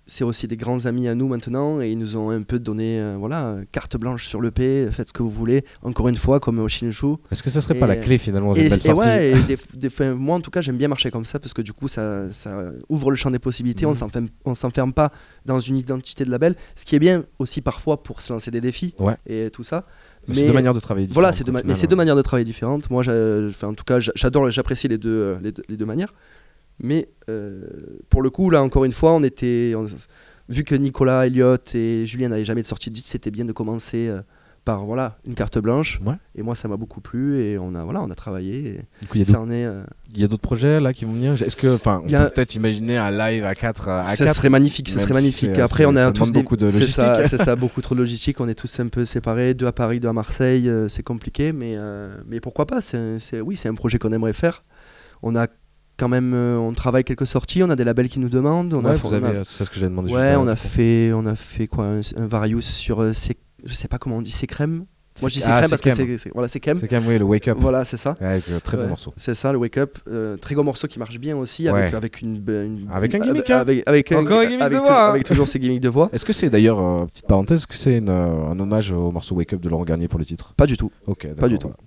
[0.07, 2.99] c'est aussi des grands amis à nous maintenant et ils nous ont un peu donné
[2.99, 5.65] euh, voilà carte blanche sur le P, faites ce que vous voulez.
[5.81, 7.15] Encore une fois, comme au Shinshu.
[7.31, 9.43] Est-ce que ça serait pas la clé finalement d'une Et, belle et sortie ouais, et
[9.47, 11.73] des- des- enfin, moi en tout cas j'aime bien marcher comme ça parce que du
[11.73, 15.11] coup ça, ça ouvre le champ des possibilités, on s'enferme, on s'enferme pas
[15.45, 18.61] dans une identité de label, ce qui est bien aussi parfois pour se lancer des
[18.61, 19.15] défis Ouais.
[19.27, 19.85] et tout ça.
[20.27, 22.15] C'est mais- deux manières de travailler Voilà, différentes, c'est deux, ma- mais c'est deux manières
[22.15, 22.89] de travailler différentes.
[22.89, 26.13] Moi, en tout cas, j'a- j'adore, j'apprécie les deux, euh, les deux, les deux manières.
[26.79, 27.63] Mais euh,
[28.09, 29.85] pour le coup, là, encore une fois, on était, on-
[30.49, 34.07] vu que Nicolas, Elliot et Julien n'avaient jamais de sortie de c'était bien de commencer
[34.09, 34.21] euh,
[34.65, 36.01] par voilà une carte blanche.
[36.05, 36.15] Ouais.
[36.35, 38.81] Et moi, ça m'a beaucoup plu et on a voilà, on a travaillé.
[39.13, 41.39] Il y a ça d'autres- euh, il y a d'autres projets là qui vont venir?
[41.41, 44.35] Est-ce que, enfin, on a- peut peut-être imaginer un live à 4 à ça 4
[44.35, 45.57] serait magnifique, ça serait magnifique.
[45.59, 47.05] Après, on a ça tous demande des- beaucoup de ça, logistique.
[47.29, 48.39] C'est ça, beaucoup trop de logistique.
[48.41, 50.67] On est tous un peu séparés, deux à Paris, deux à Marseille.
[50.67, 52.81] euh, c'est compliqué, mais euh, mais pourquoi pas?
[52.81, 54.63] C'est- oui, c'est un projet qu'on aimerait faire.
[55.21, 55.47] On a
[55.97, 57.63] quand même, euh, on travaille quelques sorties.
[57.63, 58.73] On a des labels qui nous demandent.
[58.73, 60.11] On Ouais, a, vous on a- c'est ce que j'ai demandé.
[60.13, 63.73] ouais, on a fait, on a fait quoi, un, un Various sur, euh, c'est- je
[63.73, 64.85] sais pas comment on dit, c'est crème.
[65.21, 66.07] Moi, je dis c'est Ah, crème parce que Crème.
[66.07, 66.77] c'est, c'est- voilà, c'est crème.
[66.77, 67.57] C'est même, oui, le Wake Up.
[67.57, 68.15] Voilà, c'est ça.
[68.19, 69.13] Ouais, euh, très bon Ouais, morceau.
[69.15, 69.97] C'est ça, le Wake Up.
[70.09, 71.83] Euh, très gros morceau qui marche bien aussi, Ouais.
[71.83, 73.59] avec, avec une, une- Avec un gimmick, hein.
[73.59, 75.09] avec, avec un- Encore un gimmick avec de voix, hein.
[75.11, 76.09] avec toujours ces gimmicks de voix.
[76.11, 79.53] Est-ce que c'est d'ailleurs, euh, petite parenthèse, est-ce que c'est un hommage au morceau Wake
[79.53, 80.53] Up de Laurent Garnier pour le titre?
[80.57, 80.91] Pas du tout.
[81.07, 81.67] Ok, Pas du tout.
[81.69, 81.77] Voilà,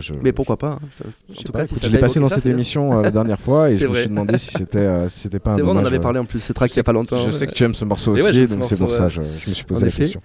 [0.00, 0.78] je, Mais pourquoi pas hein.
[1.02, 2.98] je En sais tout pas, cas, si écoute, ça je l'ai passé dans cette émission
[2.98, 5.52] euh, la dernière fois et je me suis demandé si c'était euh, si c'était pas
[5.52, 6.84] un C'est vrai, on en avait euh, parlé en plus ce track il y a
[6.84, 7.18] pas longtemps.
[7.24, 9.50] Je sais que tu aimes ce morceau ouais, aussi, donc c'est pour ça je, je
[9.50, 9.98] me suis En posé la effet.
[10.02, 10.20] question.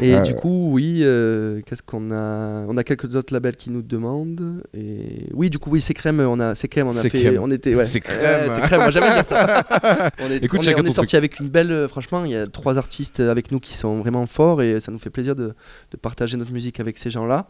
[0.00, 2.64] Et Euh, du coup, oui, euh, qu'est-ce qu'on a?
[2.66, 4.60] On a quelques autres labels qui nous demandent.
[4.76, 6.18] Et oui, du coup, oui, c'est crème.
[6.18, 6.88] On a, c'est crème.
[6.88, 7.20] On a C'est fait.
[7.20, 7.38] crème.
[7.40, 7.76] On était.
[7.76, 7.86] Ouais.
[7.86, 8.48] C'est crème.
[8.48, 8.80] Ouais, c'est crème.
[8.80, 9.62] Moi, j'aime bien dire ça.
[10.20, 11.86] on est, Écoute, on est, on est sorti avec une belle.
[11.88, 14.98] franchement, il y a trois artistes avec nous qui sont vraiment forts et ça nous
[14.98, 15.54] fait plaisir de,
[15.92, 17.46] de partager notre musique avec ces gens-là.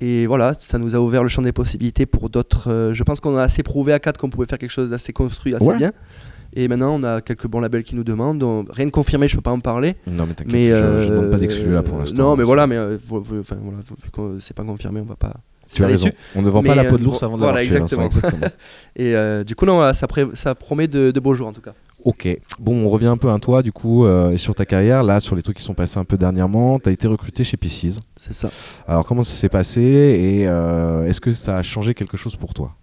[0.00, 2.70] Et voilà, ça nous a ouvert le champ des possibilités pour d'autres.
[2.70, 5.12] euh, je pense qu'on a assez prouvé à quatre qu'on pouvait faire quelque chose d'assez
[5.12, 5.76] construit, assez Ouais.
[5.76, 5.92] bien.
[6.54, 8.42] Et maintenant, on a quelques bons labels qui nous demandent.
[8.42, 9.94] On- rien de confirmé, je peux pas en parler.
[10.06, 12.22] Non mais t'inquiète, je, euh, je demande pas d'exclus là pour l'instant.
[12.22, 15.32] Non, mais voilà, mais euh, enfin, voilà, vu que c'est pas confirmé, on va pas.
[15.72, 16.06] tu as raison.
[16.08, 16.16] dessus.
[16.36, 18.06] On ne vend pas la peau de euh, l'ours avant de voilà, tué, Vincent, exactement.
[18.26, 18.46] exactement.
[18.96, 21.72] Et euh, du coup, non, ça, promet de, de beaux jours en tout cas.
[22.04, 22.28] Ok,
[22.58, 25.20] bon, on revient un peu à toi du coup euh, et sur ta carrière, là,
[25.20, 26.80] sur les trucs qui sont passés un peu dernièrement.
[26.80, 28.00] Tu as été recruté chez Pieces.
[28.16, 28.50] C'est ça.
[28.88, 32.54] Alors, comment ça s'est passé et euh, est-ce que ça a changé quelque chose pour
[32.54, 32.74] toi?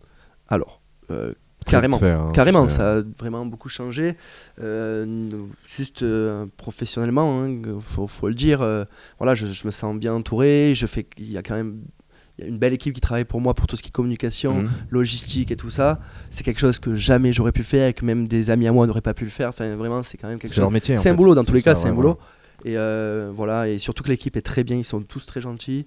[0.48, 1.34] Alors, euh,
[1.66, 2.00] carrément.
[2.00, 4.16] fait, hein, Carrément, ça a vraiment beaucoup changé.
[5.66, 6.06] Juste
[6.56, 8.60] professionnellement, hein, faut, faut le dire.
[9.18, 10.74] voilà, je, je me sens bien entouré.
[10.76, 11.82] Je fais, il y a quand même
[12.40, 13.92] il y a une belle équipe qui travaille pour moi pour tout ce qui est
[13.92, 14.70] communication, Mhm.
[14.92, 16.00] logistique et tout ça.
[16.30, 18.88] C'est quelque chose que jamais j'aurais pu faire et que même des amis à moi
[18.88, 19.50] n'auraient pas pu le faire.
[19.50, 20.62] Enfin, vraiment, c'est quand même quelque C'est chose.
[20.62, 20.96] leur métier.
[20.98, 21.18] C'est un fait.
[21.18, 22.18] boulot dans tous les cas, c'est un boulot.
[22.66, 25.86] Et euh, voilà, et surtout que l'équipe est très bien, ils sont tous très gentils.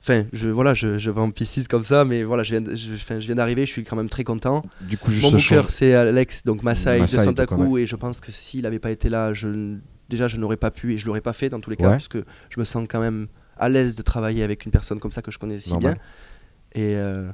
[0.00, 2.74] Enfin, je, voilà, je, je vais en piscine comme ça, mais voilà, je viens, de-
[2.74, 4.64] je, enfin, je viens d'arriver, je suis quand même très content.
[4.80, 8.18] Du coup, Mon booker, c'est Alex, donc Masai de Masai, donc, Santaku, et je pense
[8.20, 9.76] que s'il n'avait pas été là, je,
[10.08, 11.90] déjà, je n'aurais pas pu, et je l'aurais pas fait dans tous les cas, Ouais.
[11.92, 15.12] parce que je me sens quand même à l'aise de travailler avec une personne comme
[15.12, 15.94] ça que je connais si Normal.
[15.94, 16.02] bien.
[16.82, 17.30] Et, euh,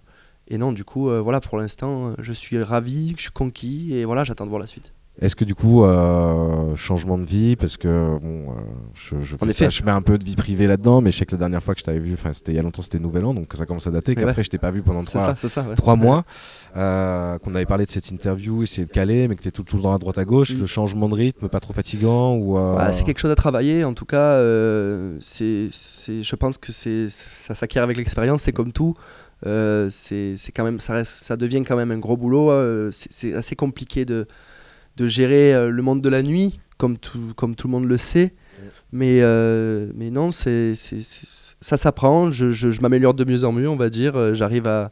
[0.49, 4.05] et non, du coup, euh, voilà, pour l'instant, je suis ravi, je suis conquis, et
[4.05, 4.93] voilà, j'attends de voir la suite.
[5.21, 8.55] Est-ce que du coup, euh, changement de vie, parce que bon, euh,
[8.95, 11.27] je, je, fais ça, je mets un peu de vie privée là-dedans, mais je sais
[11.27, 13.01] que la dernière fois que je t'avais vu, enfin c'était il y a longtemps, c'était
[13.01, 14.43] Nouvel An, donc ça commence à dater, qu'après ouais.
[14.45, 15.63] je t'ai pas vu pendant trois, ça, c'est ça.
[15.63, 15.75] ouais.
[15.75, 16.25] trois mois,
[16.77, 19.77] euh, qu'on avait parlé de cette interview, essayer de caler, mais que tu tout, tout
[19.79, 20.61] le temps à droite à gauche, Mm.
[20.61, 22.57] le changement de rythme, pas trop fatigant ou.
[22.57, 23.83] Ouais, c'est quelque chose à travailler.
[23.83, 24.41] En tout cas,
[25.19, 28.43] c'est, c'est, je pense que c'est, ça s'acquiert avec l'expérience.
[28.43, 28.95] C'est comme tout.
[29.45, 32.51] C'est, c'est quand même, ça, reste, ça devient quand même un gros boulot.
[32.93, 34.27] c'est, c'est assez compliqué de,
[34.99, 37.97] de gérer euh, le monde de la nuit, comme tout, comme tout le monde le
[37.97, 38.35] sait.
[38.93, 41.27] Mais, euh, mais non, c'est, c'est, c'est-
[41.61, 42.31] ça s'apprend.
[42.31, 44.17] Je, je, je m'améliore de mieux en mieux, on va dire.
[44.17, 44.91] Euh, J'arrive à,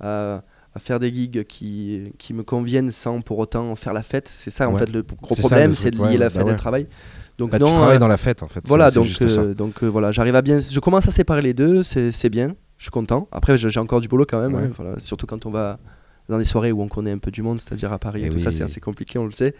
[0.00, 0.42] à,
[0.74, 4.28] à faire des gigs qui, qui me conviennent sans pour autant faire la fête.
[4.28, 6.28] C'est ça, en fait, le gros C'est ça, problème, le c'est de lier ouais, la
[6.30, 6.86] bah fête et le travail.
[7.38, 8.60] Donc Bah, non, tu travailles euh, dans la fête en fait.
[8.64, 10.58] voilà, donc, euh, donc voilà, j'arrive à bien.
[10.58, 12.54] Je commence à séparer les deux, c'est c'est bien.
[12.78, 13.28] Je suis content.
[13.32, 14.54] Après, j'ai j'ai encore du boulot quand même.
[14.54, 15.78] Hein, voilà, surtout quand on va
[16.28, 18.30] dans des soirées où on connaît un peu du monde, c'est-à-dire à Paris et, Eh
[18.30, 19.54] tout ça, c'est assez compliqué, on le sait.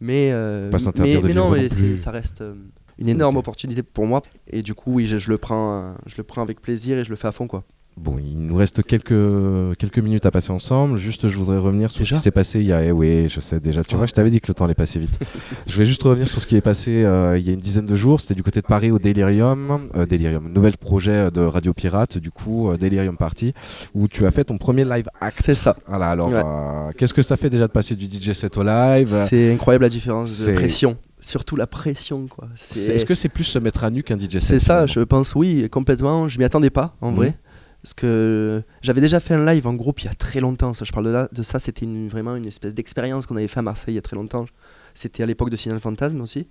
[0.00, 2.54] Mais, euh, Pas mais, mais non, mais non ça reste euh,
[2.98, 4.22] une énorme opportunité pour moi.
[4.46, 7.04] Et du coup, oui, je, je le prends, euh, je le prends avec plaisir et
[7.04, 7.64] je le fais à fond, quoi.
[8.00, 10.96] Bon, il nous reste quelques, quelques minutes à passer ensemble.
[10.98, 12.84] Juste, je voudrais revenir sur ce qui s'est passé il y a.
[12.84, 13.82] eh oui, je sais déjà.
[13.82, 13.98] Tu Ouais.
[13.98, 15.18] vois, je t'avais dit que le temps allait passer vite.
[15.66, 17.86] je vais juste revenir sur ce qui est passé euh, il y a une dizaine
[17.86, 18.20] de jours.
[18.20, 19.88] C'était du côté de Paris au Delirium.
[19.96, 23.52] Euh, Delirium, nouvel projet de Radio Pirate, du coup, euh, Delirium Party,
[23.94, 25.38] où tu as fait ton premier live act.
[25.42, 25.76] C'est ça.
[25.88, 26.42] Voilà, alors, Ouais.
[26.44, 29.14] euh, qu'est-ce que ça fait déjà de passer du DJ set au live?
[29.28, 30.96] C'est incroyable la différence c'est- de pression.
[31.20, 32.46] Surtout la pression, quoi.
[32.54, 34.42] Est-ce que c'est plus se mettre à nu qu'un DJ set?
[34.42, 36.28] C'est ça, je pense oui, complètement.
[36.28, 37.16] Je m'y attendais pas, en Mhm.
[37.16, 37.34] vrai.
[37.82, 40.74] Parce que j'avais déjà fait un live en groupe il y a très longtemps.
[40.74, 43.60] Ça, je parle de, là, de ça, c'était vraiment une espèce d'expérience qu'on avait fait
[43.60, 44.46] à Marseille il y a très longtemps.
[44.94, 46.48] C'était à l'époque de Signal Fantasme aussi.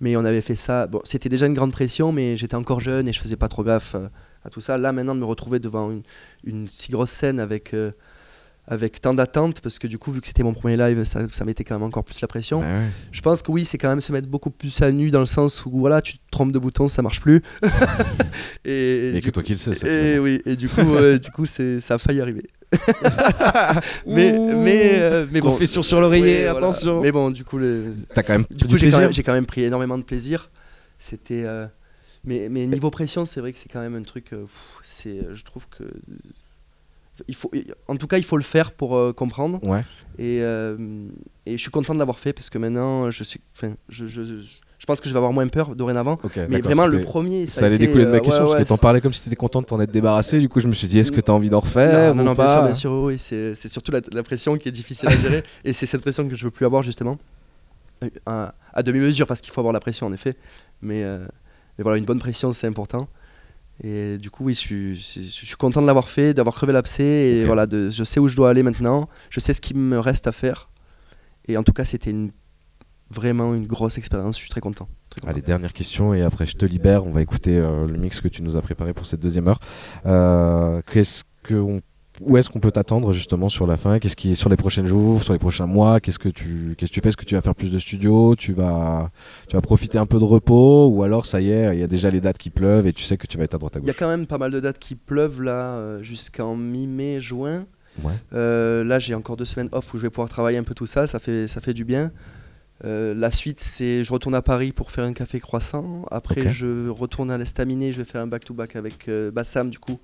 [0.00, 0.86] Mais on avait fait ça.
[0.86, 3.64] Bon, c'était déjà une grande pression, mais j'étais encore jeune et je faisais pas trop
[3.64, 4.06] gaffe euh,
[4.44, 4.78] à tout ça.
[4.78, 6.02] Là, maintenant, de me retrouver devant une,
[6.44, 7.90] une si grosse scène avec, euh,
[8.68, 11.44] avec tant d'attentes, parce que du coup, vu que c'était mon premier live, ça, ça
[11.44, 12.60] mettait quand même encore plus la pression.
[12.60, 12.88] Bah ouais.
[13.10, 15.26] Je pense que oui, c'est quand même se mettre beaucoup plus à nu dans le
[15.26, 17.42] sens où voilà, tu te trompes de bouton, ça marche plus.
[18.64, 19.88] et, du que toi qui le sais, ça.
[19.88, 22.44] et oui, et du coup, euh, du coup, c'est, ça a failli arriver.
[24.06, 25.50] mais, mais, euh, mais bon.
[25.52, 26.58] Confession sur l'oreiller, Ouais, voilà.
[26.58, 27.00] attention.
[27.00, 29.32] Mais bon, du coup, le, T'as quand même du coup, j'ai quand, même, j'ai quand
[29.32, 30.50] même pris énormément de plaisir.
[30.98, 31.66] C'était, euh,
[32.24, 34.32] mais, mais niveau pression, c'est vrai que c'est quand même un truc.
[34.32, 34.44] euh,
[34.82, 35.84] c'est, je trouve que
[37.26, 37.50] il faut,
[37.88, 39.62] en tout cas, il faut le faire pour euh, comprendre.
[39.64, 39.80] Ouais.
[40.18, 41.08] Et, euh,
[41.46, 43.40] et je suis content de l'avoir fait parce que maintenant, je suis,
[43.88, 46.16] je, je, je, pense que je vais avoir moins peur dorénavant.
[46.48, 48.58] Mais vraiment, le premier, ça, Ça, allait été, découler de ma euh, question ouais, parce
[48.58, 50.40] ouais, que t'en parlais comme si t'étais content de t'en être débarrassé.
[50.40, 52.34] Du coup, je me suis dit, est-ce que t'as envie d'en refaire Non, non, ou
[52.34, 54.72] non, bien sûr, pas bien sûr, oui, c'est c'est surtout la, la pression qui est
[54.72, 55.42] difficile à gérer.
[55.64, 57.18] et c'est cette pression que je veux plus avoir, justement.
[58.26, 60.36] À, à demi-mesure, parce qu'il faut avoir la pression, en effet.
[60.82, 61.26] Mais, euh,
[61.76, 63.08] mais voilà, une bonne pression, c'est important.
[63.82, 66.72] Et du coup, oui, je suis, je, je suis content de l'avoir fait, d'avoir crevé
[66.72, 67.04] l'abcès.
[67.04, 69.08] Et voilà, de, je sais où je dois aller maintenant.
[69.30, 70.68] Je sais ce qu'il me reste à faire.
[71.46, 72.32] Et en tout cas, c'était une,
[73.10, 74.36] vraiment une grosse expérience.
[74.36, 74.88] Je suis très content.
[75.10, 75.30] très content.
[75.32, 77.06] Allez, dernière question et après je te libère.
[77.06, 79.60] On va écouter euh, le mix que tu nous as préparé pour cette deuxième heure.
[80.06, 81.80] Euh, qu'est-ce que on-
[82.20, 83.98] où est-ce qu'on peut t'attendre justement sur la fin?
[83.98, 86.00] Qu'est-ce qui est sur les prochains jours, sur les prochains mois?
[86.00, 87.08] Qu'est-ce que tu qu'est-ce que tu fais?
[87.10, 89.10] Est-ce que tu vas faire plus de studio Tu vas
[89.48, 90.88] tu vas profiter un peu de repos?
[90.88, 93.04] Ou alors ça y est, il y a déjà les dates qui pleuvent et tu
[93.04, 93.98] sais que tu vas être à droite à Il y a gauche.
[93.98, 97.64] quand même pas mal de dates qui pleuvent là euh, jusqu'en mi-mai, juin.
[98.02, 98.12] Ouais.
[98.32, 100.86] Euh, là, j'ai encore deux semaines off où je vais pouvoir travailler un peu tout
[100.86, 101.06] ça.
[101.08, 102.12] Ça fait, ça fait du bien.
[102.84, 106.04] Euh, la suite, c'est je retourne à Paris pour faire un café croissant.
[106.10, 107.92] Après, je retourne à l'Estaminet.
[107.92, 109.98] Je vais faire un back-to-back avec euh, Bassam, du coup,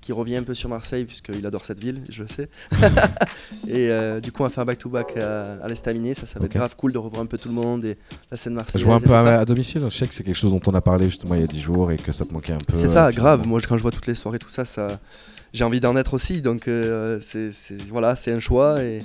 [0.00, 2.48] qui revient un peu sur Marseille, puisqu'il adore cette ville, je le sais.
[3.68, 6.14] et euh, du coup, on va faire un back-to-back à, à l'Estaminet.
[6.14, 7.96] Ça, ça va être grave cool de revoir un peu tout le monde et
[8.30, 8.80] la scène marseillaise.
[8.80, 9.82] Je vois un peu à, domicile.
[9.88, 11.60] Je sais que c'est quelque chose dont on a parlé justement il y a 10
[11.60, 12.76] jours et que ça te manquait un peu.
[12.76, 13.46] C'est ça, euh, grave.
[13.46, 15.00] Moi, quand je vois toutes les soirées, tout ça, ça
[15.52, 16.42] j'ai envie d'en être aussi.
[16.42, 16.62] Donc,
[17.20, 17.50] c'est-
[17.88, 18.80] voilà, c'est un choix.
[18.82, 19.00] Et,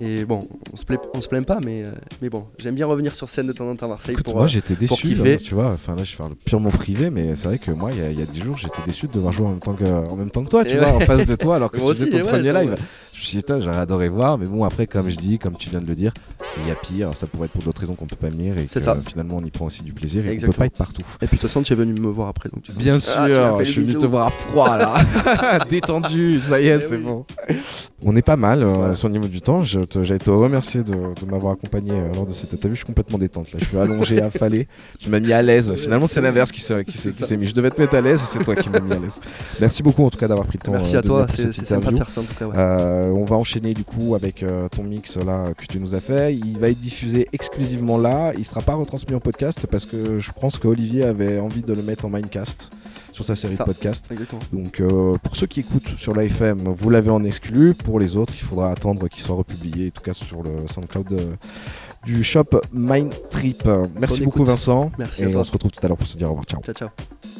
[0.00, 0.40] et bon,
[0.72, 1.90] on se, plaît, on se plaint pas, mais, euh,
[2.20, 4.12] mais bon, j'aime bien revenir sur scène de temps en temps à Marseille.
[4.14, 7.10] Écoute, pour, moi euh, j'étais déçu, là, tu vois, enfin là je parle purement privé,
[7.10, 9.06] mais c'est vrai que moi il y, a- il y a 10 jours j'étais déçu
[9.06, 10.88] de devoir jouer en même temps que, en même temps que toi, tu Et vois,
[10.88, 10.94] ouais.
[10.94, 12.74] en face de toi alors que Moi tu faisais ton ouais, premier live.
[13.14, 15.56] Je me suis dit, putain, j'aurais adoré voir, mais bon après comme je dis, comme
[15.56, 16.12] tu viens de le dire,
[16.62, 18.64] il y a pire, ça pourrait être pour d'autres raisons qu'on peut pas venir et
[18.66, 18.96] que ça.
[19.08, 20.58] finalement on y prend aussi du plaisir et qu'on peut Exactement.
[20.58, 21.02] pas être partout.
[21.22, 22.48] Et puis, de toute façon, tu es venu me voir après.
[22.50, 24.96] Donc tu Bien Ah, sûr, tu je suis venu te voir à froid là,
[25.70, 27.24] détendu, ça y est, Eh c'est bon.
[28.04, 29.62] On est pas mal euh, sur le niveau du temps.
[29.86, 32.74] Te- J'allais te remercier de, de m'avoir accompagné euh, lors de cette interview.
[32.74, 33.58] Je suis complètement détente là.
[33.60, 34.66] Je suis allongé, affalé.
[34.98, 35.72] Tu m'as mis à l'aise.
[35.76, 37.26] Finalement, c'est l'inverse qui s'est qui s'est- qui ça.
[37.26, 37.46] s'est mis.
[37.46, 39.20] Je devais te mettre à l'aise et c'est toi qui m'as mis à l'aise.
[39.60, 40.72] Merci beaucoup en tout cas d'avoir pris le temps.
[40.72, 41.98] Merci euh, à de toi, c'est c'est sympa de interview.
[41.98, 42.46] faire ça en tout cas.
[42.46, 42.54] ouais.
[42.56, 46.00] Euh, on va enchaîner du coup avec euh, ton mix là que tu nous as
[46.00, 46.34] fait.
[46.34, 48.32] Il va être diffusé exclusivement là.
[48.38, 51.82] Il sera pas retransmis en podcast parce que je pense qu'Olivier avait envie de le
[51.82, 52.70] mettre en Mindcast
[53.14, 54.10] sur sa série de podcasts.
[54.10, 54.40] Exactement.
[54.52, 57.74] Donc euh, pour ceux qui écoutent sur l'AFM, vous l'avez en exclu.
[57.74, 61.12] Pour les autres, il faudra attendre qu'il soit republié, en tout cas sur le SoundCloud
[61.12, 61.34] euh,
[62.04, 63.64] du shop Mindtrip.
[63.64, 64.48] Merci Bonne beaucoup écoute.
[64.48, 64.90] Vincent.
[64.98, 66.46] Merci et à on se retrouve tout à l'heure pour se dire au revoir.
[66.46, 66.60] Ciao.
[66.62, 67.33] Ciao, ciao.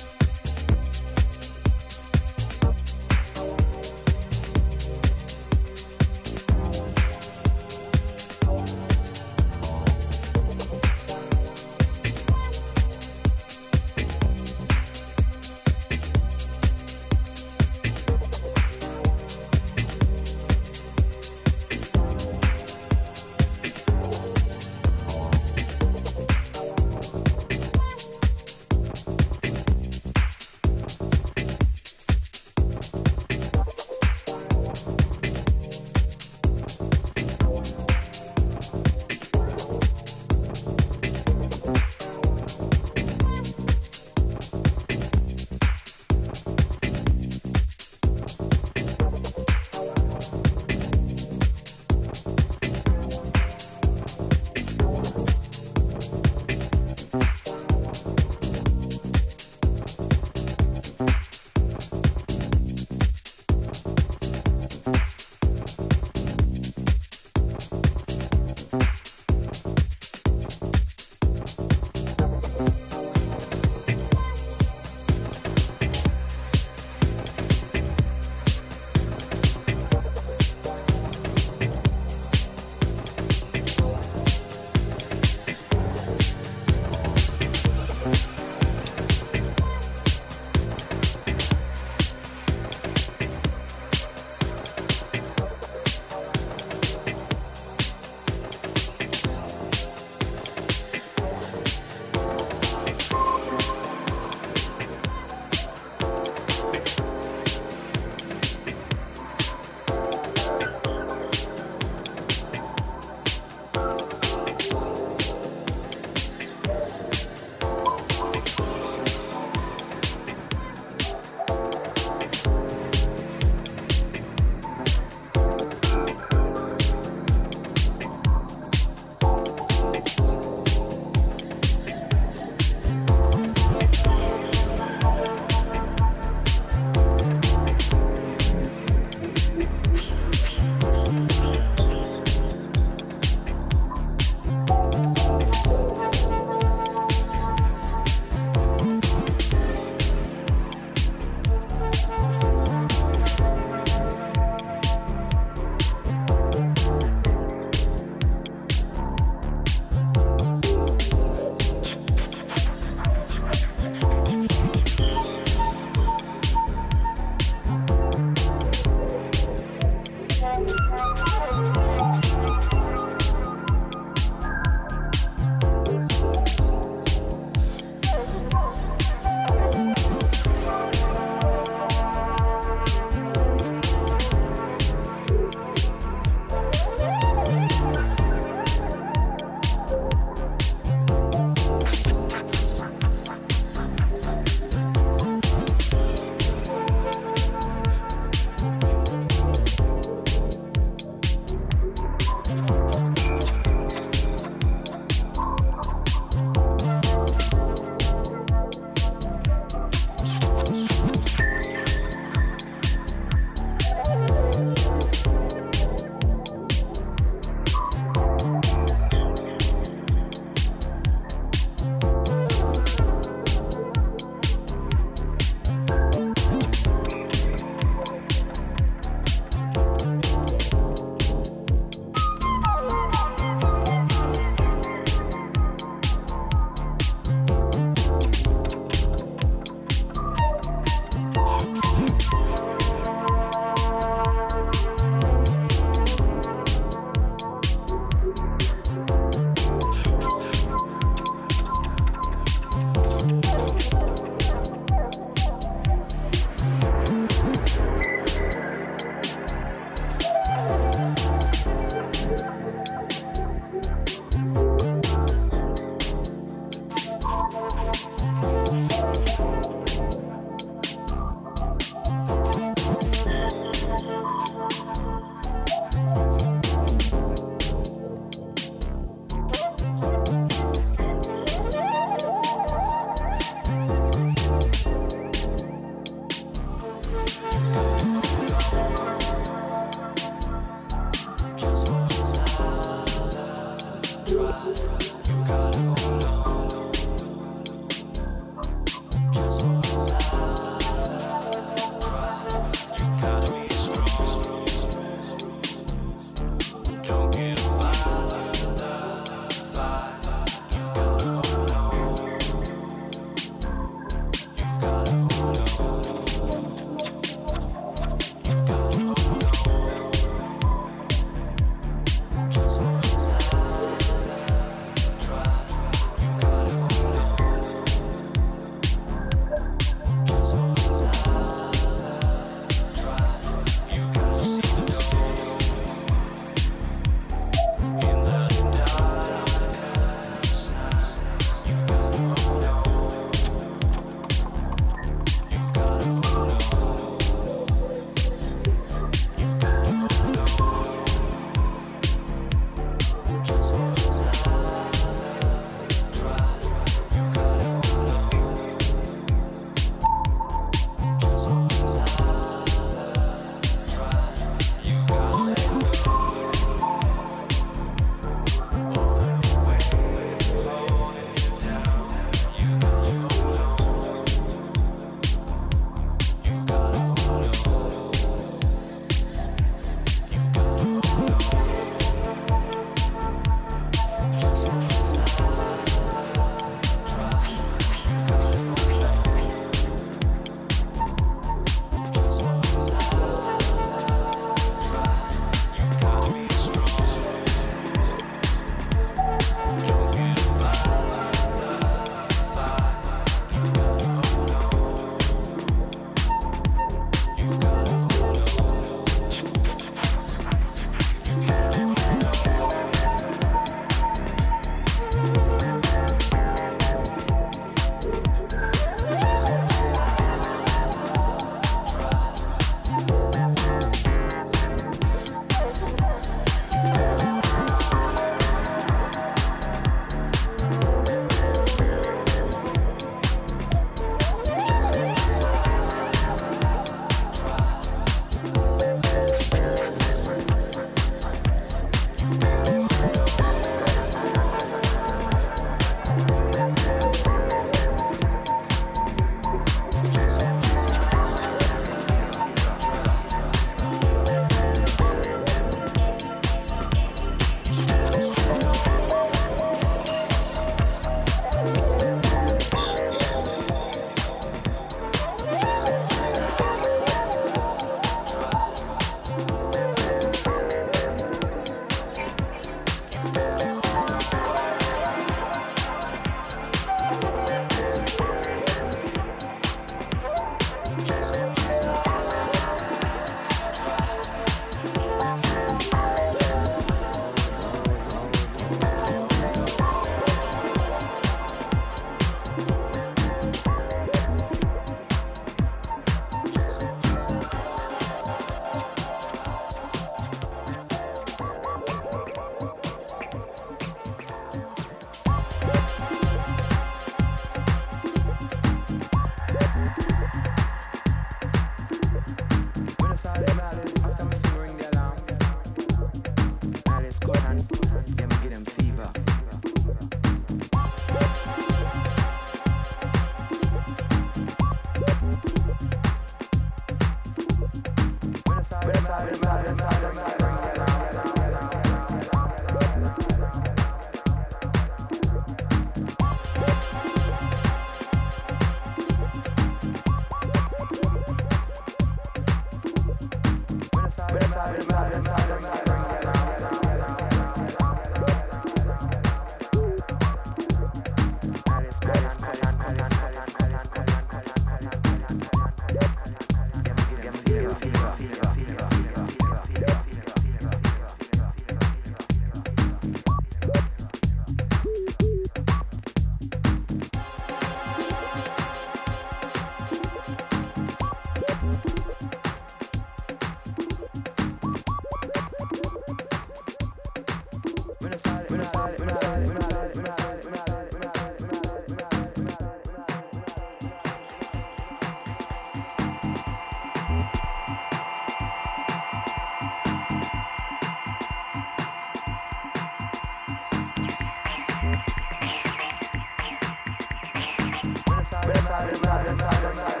[598.55, 600.00] inside, inside, inside, inside.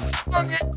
[0.00, 0.71] fucking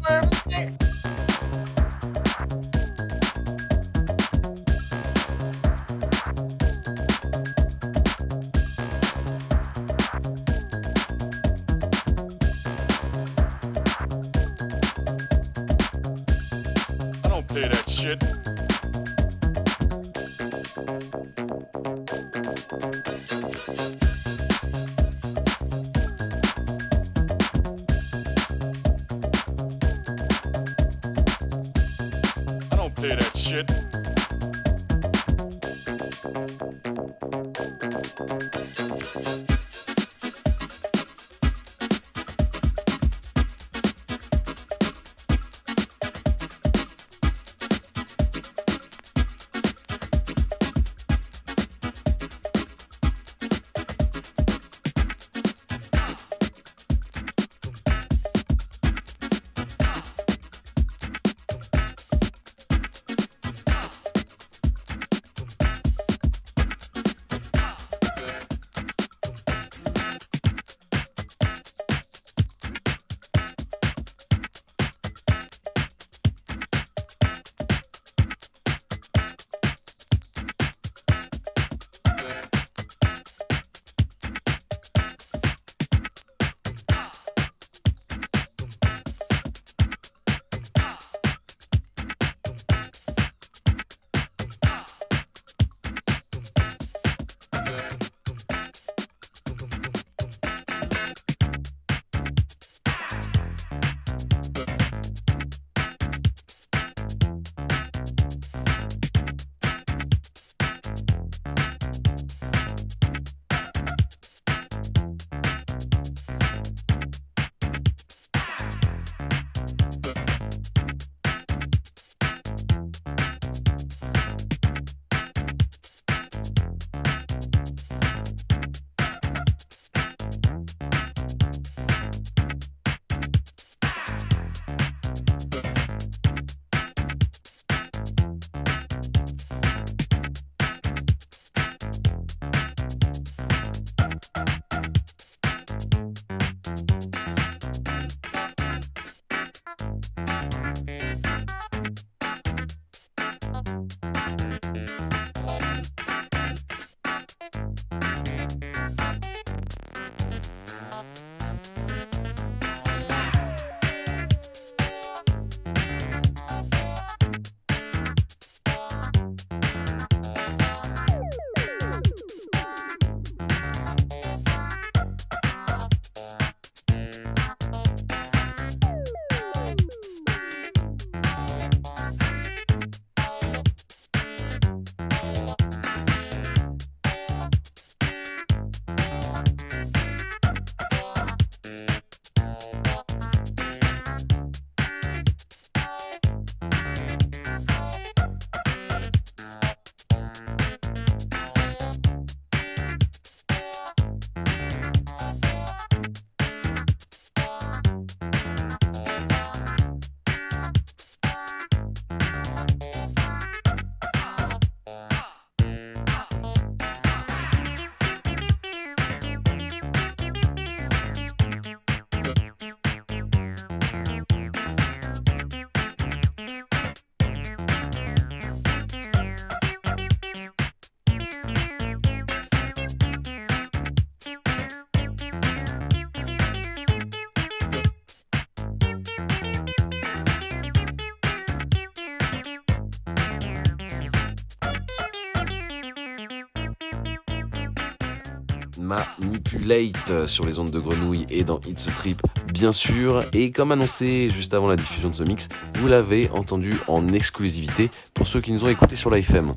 [249.19, 252.22] Manipulate sur les ondes de grenouille et dans It's Trip,
[252.53, 253.23] bien sûr.
[253.34, 255.47] Et comme annoncé juste avant la diffusion de ce mix,
[255.80, 259.53] vous l'avez entendu en exclusivité pour ceux qui nous ont écoutés sur l'AFM.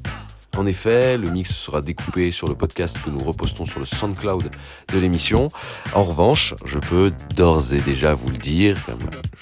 [0.57, 4.51] En effet, le mix sera découpé sur le podcast que nous repostons sur le SoundCloud
[4.93, 5.49] de l'émission.
[5.95, 8.99] En revanche, je peux d'ores et déjà vous le dire, comme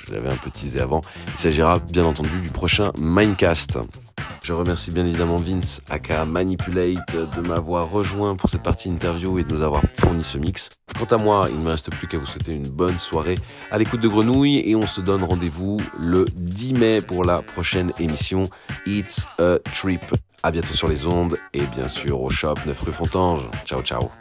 [0.06, 3.78] je l'avais un peu teasé avant, il s'agira bien entendu du prochain Mindcast.
[4.46, 9.42] Je remercie bien évidemment Vince, aka Manipulate, de m'avoir rejoint pour cette partie interview et
[9.42, 10.68] de nous avoir fourni ce mix.
[10.96, 13.38] Quant à moi, il ne me reste plus qu'à vous souhaiter une bonne soirée
[13.72, 17.90] à l'écoute de Grenouille et on se donne rendez-vous le 10 mai pour la prochaine
[17.98, 18.44] émission
[18.86, 20.14] It's a Trip.
[20.44, 23.50] À bientôt sur les ondes et bien sûr au shop 9 rue Fontange.
[23.64, 24.12] Ciao ciao.